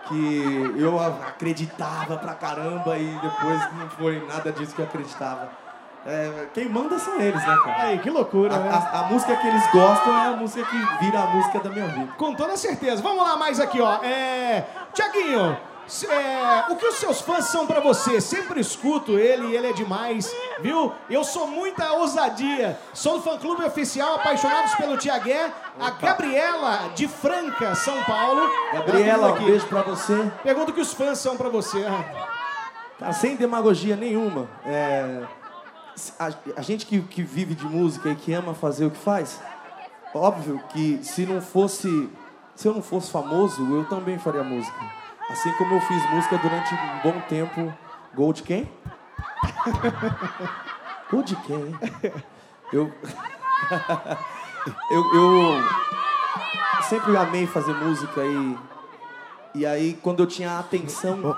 [0.08, 5.50] que eu acreditava pra caramba e depois não foi nada disso que eu acreditava.
[6.06, 7.84] É, quem manda são eles, né, cara?
[7.84, 8.70] Aí, que loucura, A, né?
[8.70, 11.88] a- a música que eles gostam é a música que vira a música da minha
[11.88, 12.12] vida.
[12.18, 13.02] Com toda certeza.
[13.02, 14.04] Vamos lá mais aqui, ó.
[14.04, 14.66] É...
[14.94, 15.58] Tiaguinho,
[16.10, 18.22] é, o que os seus fãs são pra você?
[18.22, 20.92] Sempre escuto ele, ele é demais, viu?
[21.10, 22.80] Eu sou muita ousadia.
[22.94, 25.52] Sou do fã-clube oficial, apaixonados pelo Tiagué.
[25.80, 28.42] A Gabriela, de Franca, São Paulo.
[28.72, 30.32] Gabriela, Ela um beijo pra você.
[30.42, 31.86] Pergunta o que os fãs são pra você.
[31.86, 32.28] Ah,
[33.00, 34.48] Cara, sem demagogia nenhuma.
[34.66, 35.24] é,
[36.20, 39.40] a, a gente que, que vive de música e que ama fazer o que faz,
[40.14, 42.10] óbvio que se não fosse.
[42.56, 45.03] Se eu não fosse famoso, eu também faria música.
[45.30, 47.74] Assim como eu fiz música durante um bom tempo.
[48.14, 48.70] Gol de quem?
[51.10, 51.76] Gol de quem?
[52.72, 52.92] Eu.
[54.92, 55.64] eu, eu
[56.84, 58.58] sempre amei fazer música e.
[59.56, 61.38] E aí, quando eu tinha a atenção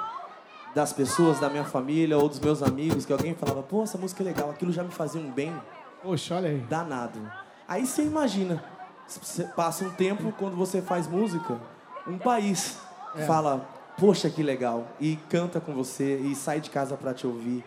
[0.73, 4.23] das pessoas, da minha família ou dos meus amigos, que alguém falava, pô, essa música
[4.23, 5.53] é legal, aquilo já me fazia um bem
[6.01, 6.59] Poxa, olha aí.
[6.59, 7.19] danado.
[7.67, 8.63] Aí você imagina,
[9.05, 11.59] você passa um tempo quando você faz música,
[12.07, 12.79] um país
[13.25, 13.67] fala,
[13.97, 17.63] poxa, que legal, e canta com você, e sai de casa para te ouvir,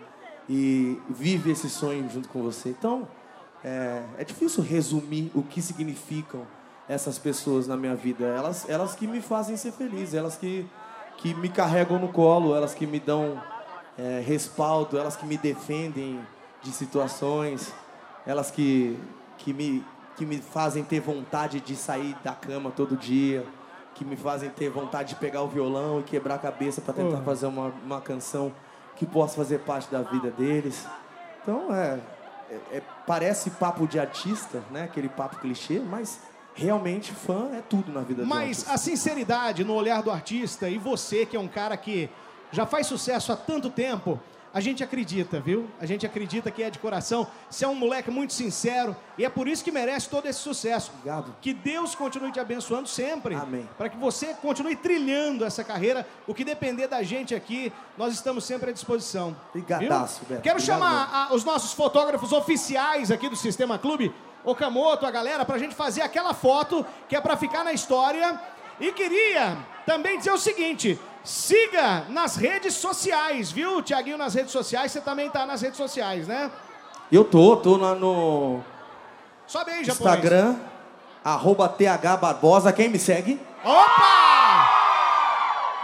[0.49, 2.71] e vive esse sonho junto com você.
[2.71, 3.07] Então,
[3.65, 6.47] é, é difícil resumir o que significam
[6.89, 8.25] essas pessoas na minha vida.
[8.25, 10.67] Elas, elas que me fazem ser feliz, elas que,
[11.19, 13.41] que me carregam no colo, elas que me dão
[13.99, 16.21] é, respaldo, elas que me defendem
[16.63, 17.73] de situações,
[18.27, 18.99] elas que,
[19.37, 19.85] que, me,
[20.17, 23.45] que me fazem ter vontade de sair da cama todo dia,
[23.99, 27.21] que me fazem ter vontade de pegar o violão e quebrar a cabeça para tentar
[27.23, 28.53] fazer uma, uma canção
[28.95, 30.87] que possa fazer parte da vida deles.
[31.43, 31.99] Então, é,
[32.49, 34.85] é- é- parece papo de artista, né?
[34.85, 36.21] Aquele papo clichê, mas
[36.55, 40.69] realmente fã é tudo na vida de um Mas a sinceridade no olhar do artista
[40.69, 42.09] e você, que é um cara que
[42.53, 44.19] já faz sucesso há tanto tempo,
[44.53, 45.69] a gente acredita, viu?
[45.81, 47.27] A gente acredita que é de coração.
[47.51, 50.91] Você é um moleque muito sincero e é por isso que merece todo esse sucesso.
[50.99, 51.35] Obrigado.
[51.41, 53.35] Que Deus continue te abençoando sempre.
[53.35, 53.69] Amém.
[53.77, 56.07] Para que você continue trilhando essa carreira.
[56.27, 59.37] O que depender da gente aqui, nós estamos sempre à disposição.
[59.53, 60.29] Brigadaço, viu?
[60.31, 60.43] Beto.
[60.43, 64.13] Quero Obrigado chamar a- os nossos fotógrafos oficiais aqui do Sistema Clube,
[64.45, 68.41] Okamoto, a galera, pra gente fazer aquela foto que é pra ficar na história.
[68.81, 70.99] E queria também dizer o seguinte:
[71.29, 74.91] siga nas redes sociais, viu, Tiaguinho, nas redes sociais.
[74.93, 76.51] Você também tá nas redes sociais, né?
[77.13, 78.61] Eu tô, tô lá no
[79.47, 80.17] Sobe aí, japonês.
[80.17, 80.57] Instagram,
[81.25, 82.73] arroba TH Barbosa.
[82.73, 83.39] Quem me segue?
[83.65, 84.69] Opa!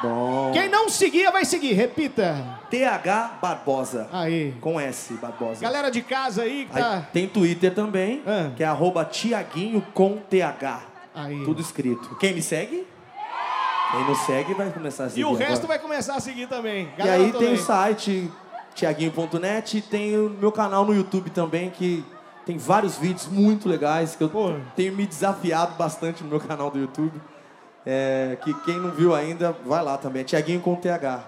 [0.03, 0.51] Bom.
[0.53, 1.73] Quem não seguia, vai seguir.
[1.73, 2.59] Repita.
[2.71, 4.09] TH Barbosa.
[4.13, 4.55] Aí.
[4.61, 5.61] Com S, Barbosa.
[5.63, 7.09] Galera de casa aí que Aí tá.
[7.13, 8.51] tem Twitter também, Ah.
[8.55, 10.81] que é arroba Tiaguinho com TH.
[11.15, 11.43] Aí.
[11.45, 12.17] Tudo escrito.
[12.17, 12.87] Quem me segue?
[13.95, 15.21] Quem não segue vai começar a seguir.
[15.21, 15.69] E o resto agora.
[15.69, 16.89] vai começar a seguir também.
[16.95, 18.31] E Galera aí toda tem o site
[18.75, 22.05] tiaguinho.net e tem o meu canal no YouTube também, que
[22.45, 24.31] Tem vários vídeos muito legais que eu
[24.77, 27.19] tenho me desafiado bastante no meu canal do YouTube.
[27.87, 30.23] É, que quem não viu ainda, vai lá também.
[30.23, 31.25] É Tiaguinho com TH.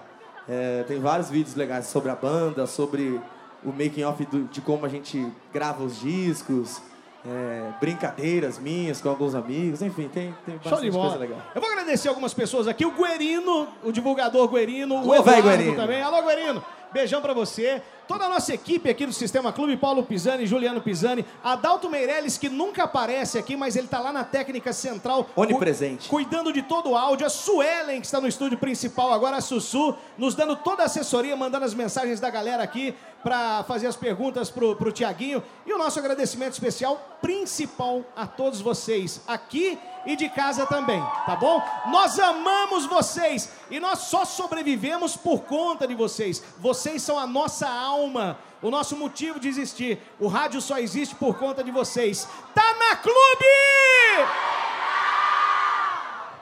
[0.47, 3.19] É, tem vários vídeos legais sobre a banda, sobre
[3.63, 6.81] o making off de como a gente grava os discos,
[7.25, 11.03] é, brincadeiras minhas com alguns amigos, enfim, tem, tem Show de bastante bola.
[11.09, 11.39] coisa legal.
[11.55, 12.85] Eu vou agradecer algumas pessoas aqui.
[12.85, 14.95] O Guerino, o divulgador Guerino.
[14.95, 15.75] o Alô, Eduardo véi, Guerino.
[15.75, 16.01] também.
[16.01, 16.63] Alô, Guerino.
[16.93, 17.81] Beijão pra você.
[18.07, 22.47] Toda a nossa equipe aqui do Sistema Clube, Paulo Pisani, Juliano Pisani, Adalto Meirelles, que
[22.47, 25.25] nunca aparece aqui, mas ele tá lá na técnica central.
[25.25, 26.07] cu- Onipresente.
[26.07, 27.27] cuidando de todo o áudio.
[27.27, 31.35] A Suelen, que está no estúdio principal agora, a Sussu, nos dando toda a assessoria,
[31.35, 32.95] mandando as mensagens da galera aqui
[33.27, 35.43] para fazer as perguntas pro, pro Tiaguinho.
[35.65, 41.35] E o nosso agradecimento especial principal a todos vocês, aqui e de casa também, tá
[41.35, 41.61] bom?
[41.87, 46.41] Nós amamos vocês e nós só sobrevivemos por conta de vocês.
[46.57, 49.99] Vocês são a nossa alma, o nosso motivo de existir.
[50.17, 52.25] O rádio só existe por conta de vocês.
[52.55, 54.66] Tá na clube!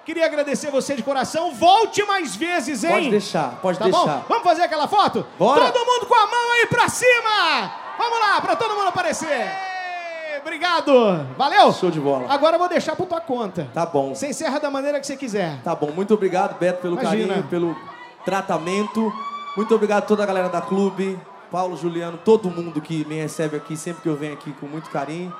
[0.06, 1.52] Queria agradecer você de coração.
[1.53, 2.91] Volte mais vezes, hein?
[2.91, 3.99] Pode deixar, pode Tá deixar.
[3.99, 4.23] bom?
[4.30, 5.26] Vamos fazer aquela foto?
[5.40, 5.72] Bora.
[5.72, 7.72] Todo mundo com a mão aí pra cima!
[7.98, 9.49] Vamos lá, pra todo mundo aparecer.
[10.41, 11.26] Obrigado.
[11.36, 11.73] Valeu?
[11.73, 12.27] Show de bola.
[12.30, 13.68] Agora eu vou deixar por tua conta.
[13.73, 14.14] Tá bom.
[14.14, 15.60] Você encerra da maneira que você quiser.
[15.64, 17.27] Tá bom, muito obrigado, Beto, pelo Imagina.
[17.27, 17.76] carinho, pelo
[18.23, 19.11] tratamento.
[19.57, 21.18] Muito obrigado a toda a galera da clube,
[21.49, 24.90] Paulo, Juliano, todo mundo que me recebe aqui, sempre que eu venho aqui com muito
[24.90, 25.34] carinho.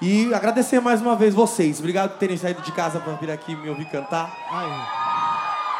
[0.00, 1.78] E agradecer mais uma vez vocês.
[1.78, 5.03] Obrigado por terem saído de casa para vir aqui me ouvir cantar.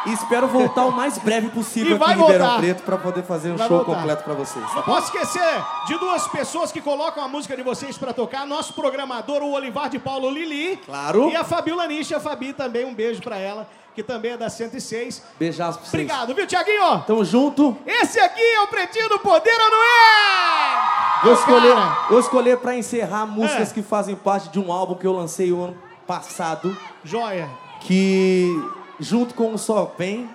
[0.06, 2.58] E espero voltar o mais breve possível aqui em Ribeirão voltar.
[2.60, 3.94] Preto para poder fazer um Vai show voltar.
[4.00, 4.64] completo para vocês.
[4.68, 8.46] tá Não posso esquecer de duas pessoas que colocam a música de vocês pra tocar.
[8.46, 10.76] Nosso programador, o Olivar de Paulo Lili.
[10.84, 11.30] Claro.
[11.30, 14.50] E a Fabiola Nisha, a Fabi também, um beijo pra ela, que também é da
[14.50, 15.22] 106.
[15.38, 16.02] Beijaço pra vocês.
[16.02, 17.00] Obrigado, viu, Tiaguinho?
[17.06, 17.76] Tamo junto.
[17.86, 21.24] Esse aqui é o Pretinho do Poder ou não é?
[21.24, 21.96] Vou escolher, cara.
[22.10, 23.74] vou escolher para encerrar músicas É.
[23.74, 25.76] que fazem parte de um álbum que eu lancei o ano
[26.06, 26.76] passado.
[27.02, 27.48] Joia.
[27.80, 28.50] que
[29.00, 30.28] junto com o Só Vem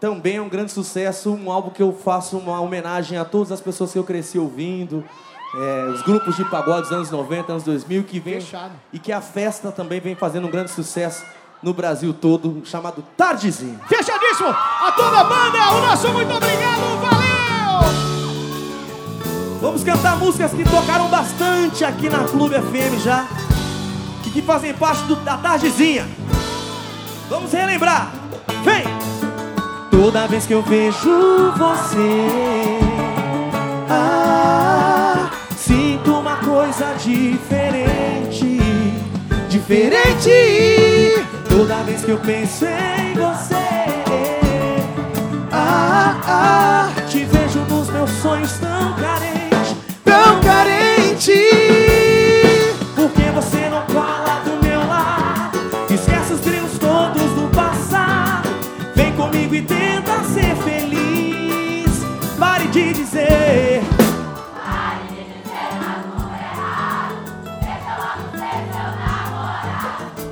[0.00, 3.60] também é um grande sucesso, um álbum que eu faço uma homenagem a todas as
[3.60, 5.04] pessoas que eu cresci ouvindo,
[5.54, 8.72] é, os grupos de pagode dos anos 90, anos 2000 que vem Fechado.
[8.92, 11.24] e que a festa também vem fazendo um grande sucesso
[11.62, 13.78] no Brasil todo, chamado Tardezinho.
[13.86, 14.48] Fechadíssimo.
[14.48, 16.80] A toda a banda, o nosso muito obrigado.
[17.00, 17.92] Valeu!
[19.60, 23.24] Vamos cantar músicas que tocaram bastante aqui na Clube FM já
[24.26, 26.08] e que fazem parte do- da tardezinha.
[27.28, 28.12] Vamos relembrar.
[28.64, 28.84] Vem!
[29.90, 32.78] Toda vez que eu vejo você,
[33.88, 38.58] ah, sinto uma coisa diferente,
[39.48, 41.24] diferente.
[41.48, 43.54] Toda vez que eu penso em você,
[45.52, 52.01] ah, ah, te vejo nos meus sonhos tão carente, tão carente.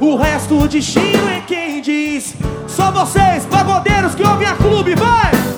[0.00, 2.34] O resto o destino é quem diz.
[2.66, 5.49] Só vocês, pagodeiros que ouvem a clube, vai!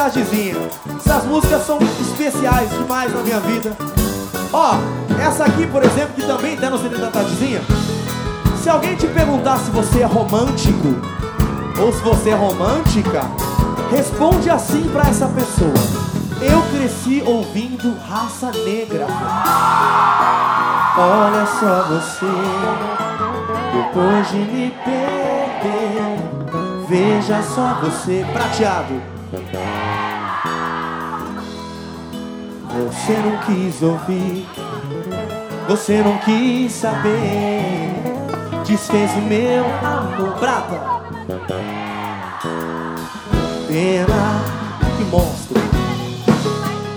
[0.00, 0.56] Tardezinha.
[0.96, 3.76] Essas músicas são especiais demais na minha vida.
[4.50, 4.76] Ó,
[5.20, 7.60] essa aqui, por exemplo, que também tá no CD da Tardezinha.
[8.62, 10.96] Se alguém te perguntar se você é romântico
[11.78, 13.24] ou se você é romântica,
[13.90, 15.74] responde assim pra essa pessoa.
[16.40, 19.06] Eu cresci ouvindo Raça Negra.
[20.96, 22.26] Olha só você,
[23.74, 26.16] depois de me perder,
[26.88, 29.19] veja só você, prateado.
[32.80, 34.48] Você não quis ouvir,
[35.68, 37.92] você não quis saber,
[38.66, 40.80] desfez o meu amor, prata.
[43.68, 44.40] Pena
[44.96, 45.60] que monstro.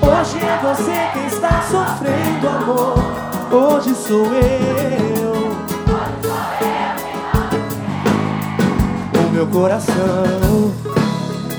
[0.02, 2.96] Hoje é você quem está sofrendo amor.
[3.52, 5.34] Hoje sou eu.
[9.20, 10.72] O meu coração,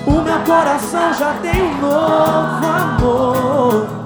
[0.07, 4.03] o meu coração já tem um novo amor.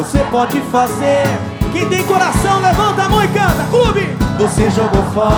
[0.00, 1.24] Você pode fazer.
[1.74, 3.64] Quem tem coração, levanta a mão e canta.
[3.68, 4.16] Clube!
[4.38, 5.36] Você jogou fora.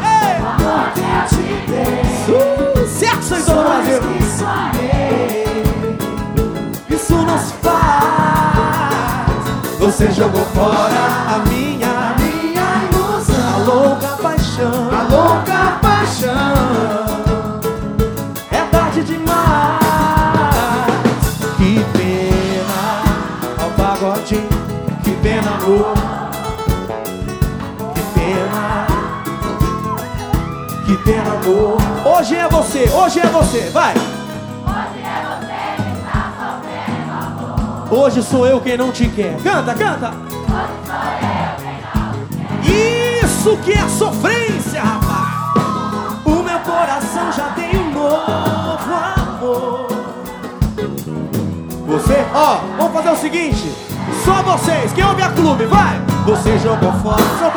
[0.00, 0.40] Ei!
[2.28, 4.00] Uh, Sexo em todo o Brasil.
[6.90, 8.94] Isso não se faz.
[9.80, 13.34] Você jogou fora a minha, a minha ilusão.
[13.52, 14.90] A louca paixão.
[14.92, 17.01] A louca paixão.
[25.72, 25.94] Amor.
[27.94, 28.86] Que pena.
[30.86, 31.78] Que pena, amor.
[32.04, 33.94] Hoje é você, hoje é você, vai.
[37.90, 39.36] Hoje sou eu quem não te quer.
[39.42, 40.12] Canta, canta.
[42.64, 46.22] Isso que é sofrência, rapaz.
[46.24, 49.88] O meu coração já tem um novo amor.
[51.86, 53.91] Você, ó, vamos fazer o seguinte.
[54.24, 56.00] Só vocês, quem ouve a clube, vai.
[56.24, 57.22] Você jogou fora.
[57.38, 57.50] Só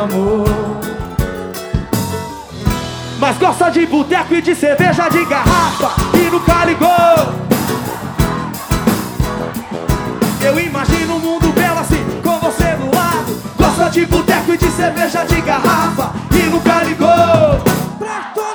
[0.00, 0.46] amor.
[3.18, 7.50] Mas gosta de boteco e de cerveja de garrafa e nunca ligou.
[10.42, 13.42] Eu imagino um mundo belo assim, com você do lado.
[13.58, 17.60] Gosta de boteco e de cerveja de garrafa e nunca ligou.
[17.98, 18.50] Pra toda.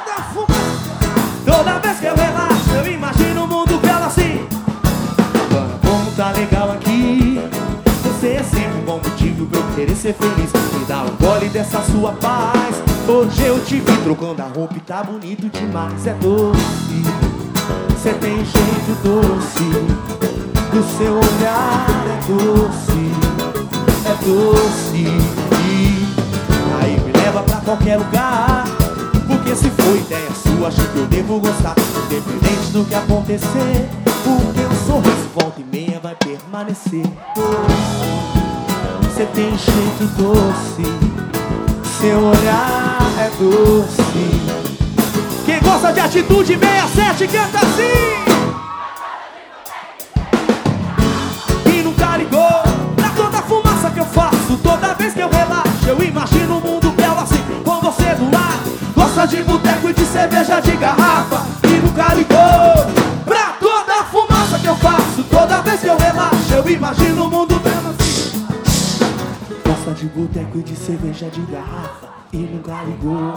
[1.46, 4.48] Toda vez que eu relaxo, eu imagino um mundo belo assim.
[5.46, 7.40] Agora, como tá legal aqui.
[8.02, 10.75] Você é sempre um bom motivo pra eu querer ser feliz.
[10.88, 12.76] Dá um gole dessa sua paz.
[13.08, 16.06] Hoje eu te vi trocando a roupa e tá bonito demais.
[16.06, 17.04] É doce,
[17.90, 19.64] você tem jeito doce.
[20.72, 23.12] Do seu olhar é doce,
[24.06, 25.08] é doce.
[26.80, 28.66] Aí me leva pra qualquer lugar.
[29.28, 31.74] Porque se for ideia sua, acho que eu devo gostar.
[32.06, 33.90] Independente do que acontecer.
[34.24, 37.06] Porque o sorriso volta e meia vai permanecer.
[39.16, 40.84] Você tem jeito doce.
[42.02, 44.04] Seu olhar é doce.
[45.46, 47.94] Quem gosta de atitude 67 canta assim.
[51.74, 52.42] E nunca ligou
[52.98, 54.58] pra toda fumaça que eu faço.
[54.62, 58.78] Toda vez que eu relaxo, eu imagino um mundo belo assim, com você do lado.
[58.94, 61.46] Gosta de boteco e de cerveja de garrafa.
[61.64, 65.24] E nunca ligou pra toda fumaça que eu faço.
[65.32, 67.65] Toda vez que eu relaxo, eu imagino um mundo
[70.06, 72.08] de boteco e de cerveja de garrafa.
[72.32, 73.34] E nunca ligou.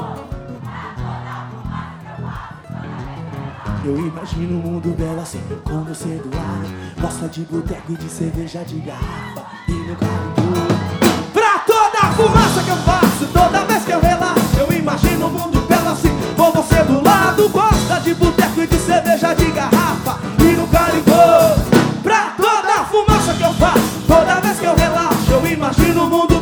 [3.85, 6.69] Eu imagino um mundo belo assim, com você do lado.
[7.01, 9.47] Gosta de boteco e de cerveja de garrafa.
[9.67, 11.33] E nunca ligou.
[11.33, 15.31] Pra toda a fumaça que eu faço, toda vez que eu relaxo, eu imagino um
[15.31, 17.49] mundo belo assim, com você do lado.
[17.49, 20.19] Gosta de boteco e de cerveja de garrafa.
[20.39, 22.03] E nunca ligou.
[22.03, 26.11] Pra toda a fumaça que eu faço, toda vez que eu relaxo, eu imagino um
[26.11, 26.38] mundo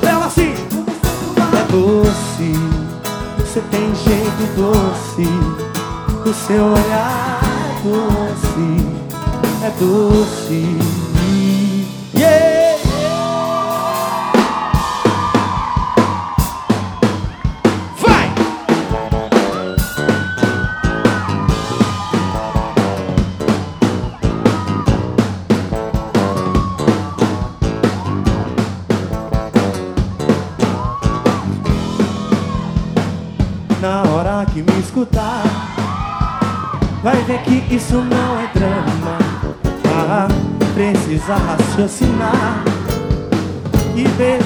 [1.76, 2.52] doce,
[3.38, 5.28] você tem jeito doce.
[6.24, 7.40] O seu olhar
[7.84, 8.86] doce,
[9.62, 10.64] é doce.
[12.14, 12.55] Yeah.
[37.36, 39.18] Ver que isso não é drama
[39.84, 40.28] Ah,
[40.74, 42.64] precisa raciocinar
[43.94, 44.38] que ver.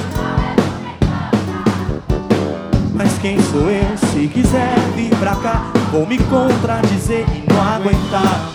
[2.95, 3.97] Mas quem sou eu?
[3.99, 8.51] Se quiser vir pra cá, vou me contradizer e não aguentar.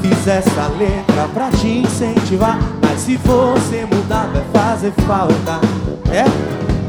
[0.00, 5.60] Fiz essa letra pra te incentivar, mas se você mudar vai fazer falta.
[6.10, 6.24] É?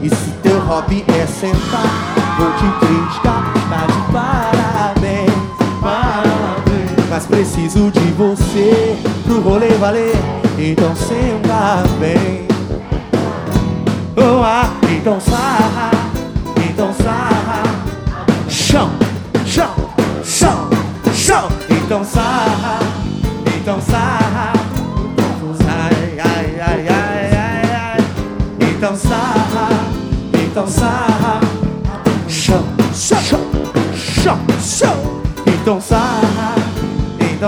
[0.02, 1.84] E se teu hobby é sentar,
[2.38, 4.49] vou te criticar, tá de parabéns.
[7.20, 10.16] Mas preciso de você pro rolê valer,
[10.58, 12.48] então senta bem.
[14.16, 15.92] Oh, ah, então sarra,
[16.56, 17.64] então sarra.
[18.48, 18.90] Chão,
[19.46, 19.70] chão,
[20.24, 20.70] chão,
[21.14, 21.50] chão.
[21.70, 22.80] Então sarra,
[23.54, 24.54] então sarra.
[25.68, 27.98] Ai, ai, ai, ai, ai, ai.
[28.62, 29.68] Então sarra,
[30.34, 31.42] então sarra.
[32.30, 32.64] Chão,
[32.94, 33.20] chão,
[33.94, 35.20] chão, chão.
[35.62, 36.09] Então sarra,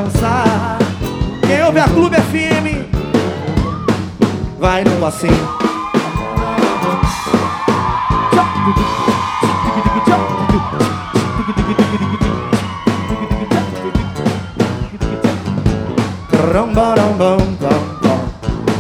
[0.10, 0.78] sarra.
[1.46, 2.88] Quem ouve a Clube FM,
[4.60, 5.62] vai no passinho.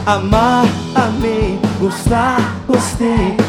[0.05, 0.65] Amar,
[0.95, 3.40] amei, gostar, gostei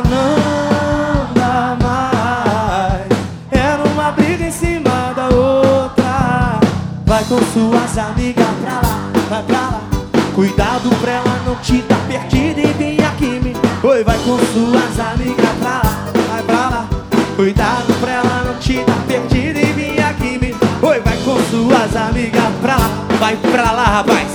[0.00, 3.08] Não dá mais
[3.50, 6.58] Era uma briga em cima da outra.
[7.04, 9.80] Vai com suas amigas pra lá, vai pra lá.
[10.34, 14.98] Cuidado pra ela não te dar perdida e vir aqui me Oi, vai com suas
[14.98, 16.88] amigas pra lá, vai pra lá.
[17.36, 20.54] Cuidado pra ela não te dar perdida e vir aqui me
[20.86, 22.90] Oi, vai com suas amigas pra lá,
[23.20, 24.31] vai pra lá, rapaz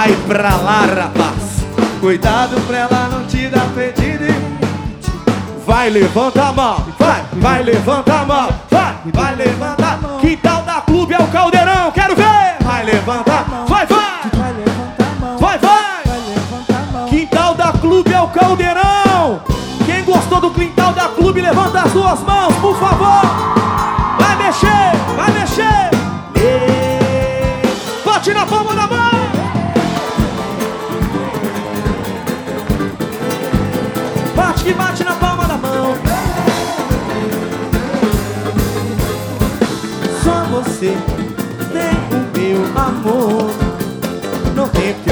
[0.00, 1.62] Vai pra lá, rapaz
[2.00, 8.14] Cuidado pra ela não te dar perdida e Vai, levanta a mão, vai, vai, levanta
[8.14, 10.18] a mão, vai, vai, levanta a mão.
[10.18, 12.56] Quintal da clube é o caldeirão, quero ver.
[12.62, 14.00] Vai, levanta a mão, vai, vai,
[14.32, 16.02] Vai levantar a mão, vai, vai.
[16.06, 17.08] vai levantar a mão.
[17.08, 19.42] Quintal da clube é o caldeirão.
[19.84, 23.29] Quem gostou do quintal da clube, levanta as duas mãos, por favor.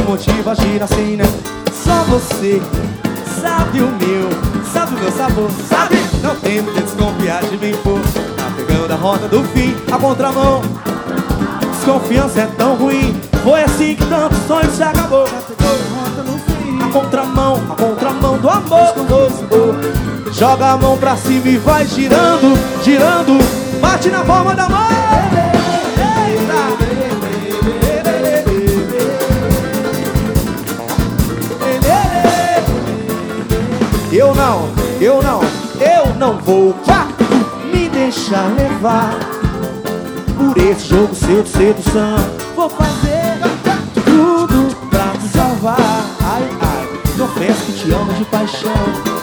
[0.09, 1.25] Motivo agir assim, né?
[1.71, 2.63] Só você
[3.43, 4.31] sabe o meu,
[4.73, 5.97] sabe o meu sabor, sabe?
[6.23, 7.99] Não tem porque desconfiar de mim, pô.
[8.37, 10.63] Tá pegando a rota do fim, a contramão.
[11.73, 13.21] Desconfiança é tão ruim.
[13.45, 15.27] Foi assim que tantos sonhos se acabou.
[15.27, 16.83] Rota no fim.
[16.83, 18.95] A contramão, a contramão do amor.
[20.33, 23.39] Joga a mão pra cima e vai girando, girando.
[23.79, 24.98] Bate na palma da mão.
[34.39, 34.69] Não,
[35.01, 35.41] eu não,
[35.81, 37.09] eu não vou vá,
[37.73, 39.19] me deixar levar
[40.37, 42.17] por esse jogo seu de sedução.
[42.55, 43.41] Vou fazer
[44.05, 45.77] tudo pra te salvar.
[46.23, 46.89] Ai, ai,
[47.19, 48.71] confesso que te amo de paixão.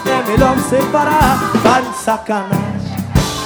[0.04, 2.96] É melhor você parar, pare de sacanagem.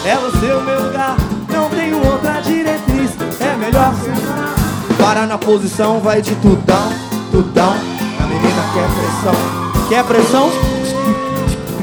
[0.05, 1.16] É você o meu lugar,
[1.52, 3.12] não tenho outra diretriz.
[3.40, 4.55] É melhor você parar.
[4.98, 6.92] Para na posição, vai de tudão,
[7.30, 7.74] tudão.
[8.18, 10.80] A menina quer pressão, quer pressão?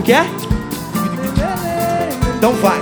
[0.07, 0.25] Quer?
[2.37, 2.79] Então vai.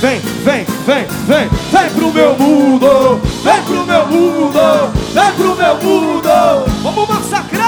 [0.00, 3.20] Vem, vem, vem, vem, vem pro meu mundo!
[3.44, 4.92] Vem pro meu mundo!
[5.12, 6.28] Vem pro meu mundo!
[6.82, 7.63] Vamos massacrar!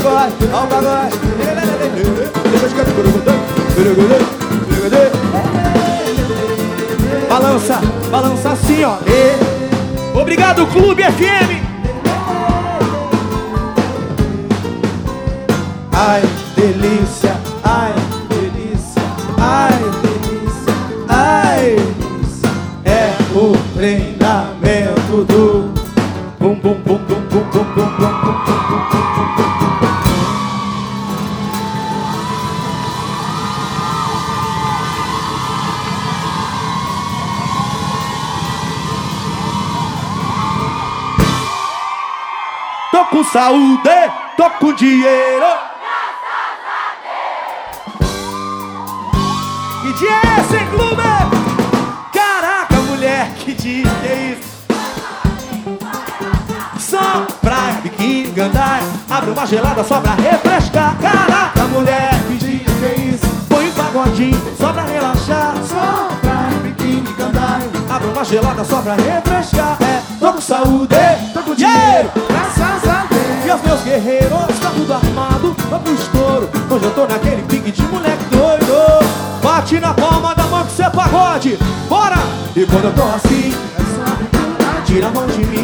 [0.00, 1.18] Pagode, ao pagode!
[7.28, 7.80] Balança,
[8.10, 8.96] balança assim, ó.
[10.14, 11.62] Obrigado, Clube FM!
[15.92, 16.22] Ai,
[16.56, 17.07] delícia,
[43.38, 45.46] saúde, tô com dinheiro.
[49.80, 51.02] Que dia é esse, clube?
[52.12, 54.58] Caraca, mulher, que dia é isso?
[56.80, 63.00] Só praia, biquíni, gandaia Abre uma gelada só pra refrescar Caraca, mulher, que dia é
[63.00, 63.26] isso?
[63.48, 67.70] Põe um pagodinho só pra relaxar Só pra biquíni, gandaia.
[67.88, 70.96] Abre uma gelada só pra refrescar É, tô com saúde,
[71.34, 72.10] tô com Dinheiro,
[73.68, 78.24] meus guerreiros, tá tudo armado Vamos pro estouro, hoje eu tô naquele pique de moleque
[78.30, 79.04] doido.
[79.42, 81.58] Bate na palma da mão que cê é pagode.
[81.88, 82.16] Bora!
[82.56, 83.52] E quando eu tô assim,
[84.86, 85.57] tira a mão de mim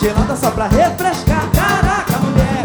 [0.00, 2.62] gelada só pra refrescar Caraca, mulher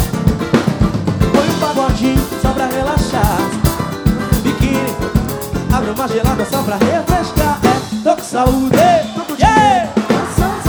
[1.34, 3.38] Põe um pagodinho só pra relaxar
[4.44, 4.96] Biquíni
[5.72, 9.14] Abre uma gelada só pra refrescar É, tô com saúde yeah!
[9.18, 10.64] A Deus.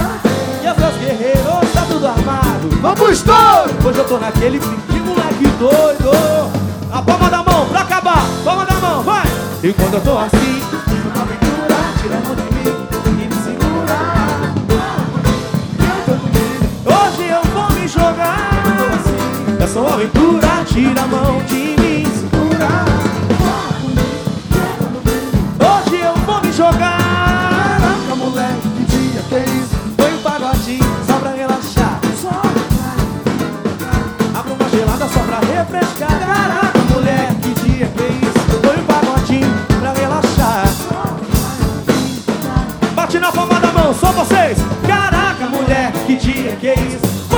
[0.62, 3.74] E os meus guerreiros, tá tudo armado Vamos estouro!
[3.84, 6.10] Hoje eu tô naquele pique de moleque doido
[6.90, 9.24] A palma da mão pra acabar Palma da mão, vai!
[9.62, 10.83] E quando eu tô assim
[19.64, 21.63] assim, É aventura, tira a mão de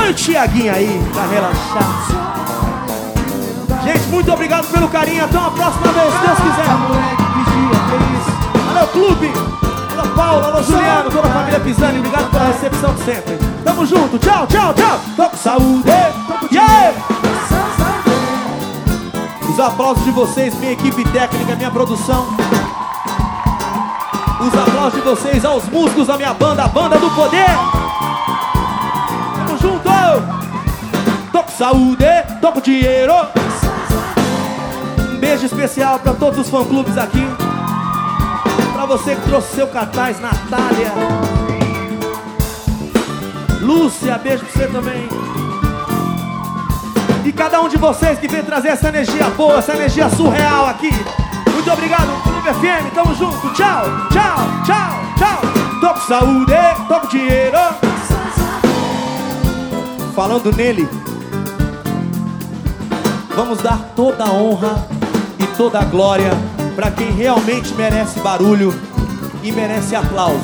[0.06, 2.06] Põe o Tiaguinho aí pra relaxar
[3.82, 6.70] Gente, muito obrigado pelo carinho Até uma próxima vez, se Deus quiser?
[8.70, 9.32] Alô, clube!
[9.98, 13.36] Alô, Paulo, alô, Juliano, toda a família Pisani, obrigado pela recepção de sempre.
[13.64, 15.00] Tamo junto, tchau, tchau, tchau!
[15.16, 15.88] Tô com saúde!
[16.52, 16.94] Yeah!
[19.50, 22.28] Os aplausos de vocês, minha equipe técnica, minha produção.
[24.40, 27.75] Os aplausos de vocês aos músicos da minha banda, a banda do poder.
[31.56, 32.04] Saúde,
[32.40, 33.14] tô com dinheiro.
[35.14, 37.26] Um beijo especial pra todos os fã-clubes aqui.
[38.74, 40.92] Pra você que trouxe seu cartaz, Natália.
[43.62, 45.08] Lúcia, beijo pra você também.
[47.24, 50.90] E cada um de vocês que veio trazer essa energia boa, essa energia surreal aqui.
[51.52, 53.48] Muito obrigado, Clube FM, tamo junto.
[53.54, 55.40] Tchau, tchau, tchau, tchau.
[55.80, 56.52] Tô com saúde,
[56.86, 57.58] tô com dinheiro.
[60.14, 60.88] Falando nele,
[63.36, 64.88] vamos dar toda a honra
[65.38, 66.30] e toda a glória
[66.74, 68.72] para quem realmente merece barulho
[69.42, 70.40] e merece aplauso.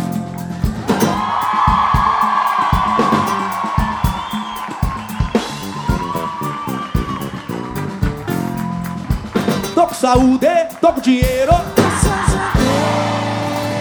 [9.75, 10.47] Tô com saúde,
[10.79, 11.53] tô com dinheiro.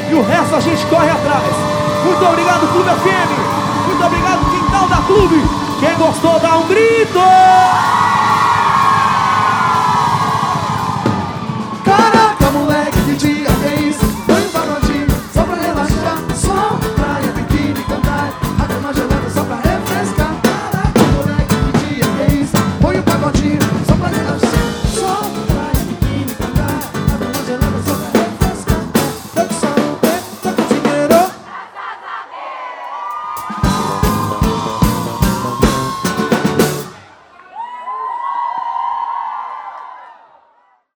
[0.09, 1.43] E o resto a gente corre atrás.
[2.05, 3.87] Muito obrigado, Clube FM.
[3.87, 5.43] Muito obrigado, Quintal da Clube.
[5.81, 7.19] Quem gostou, dá um grito.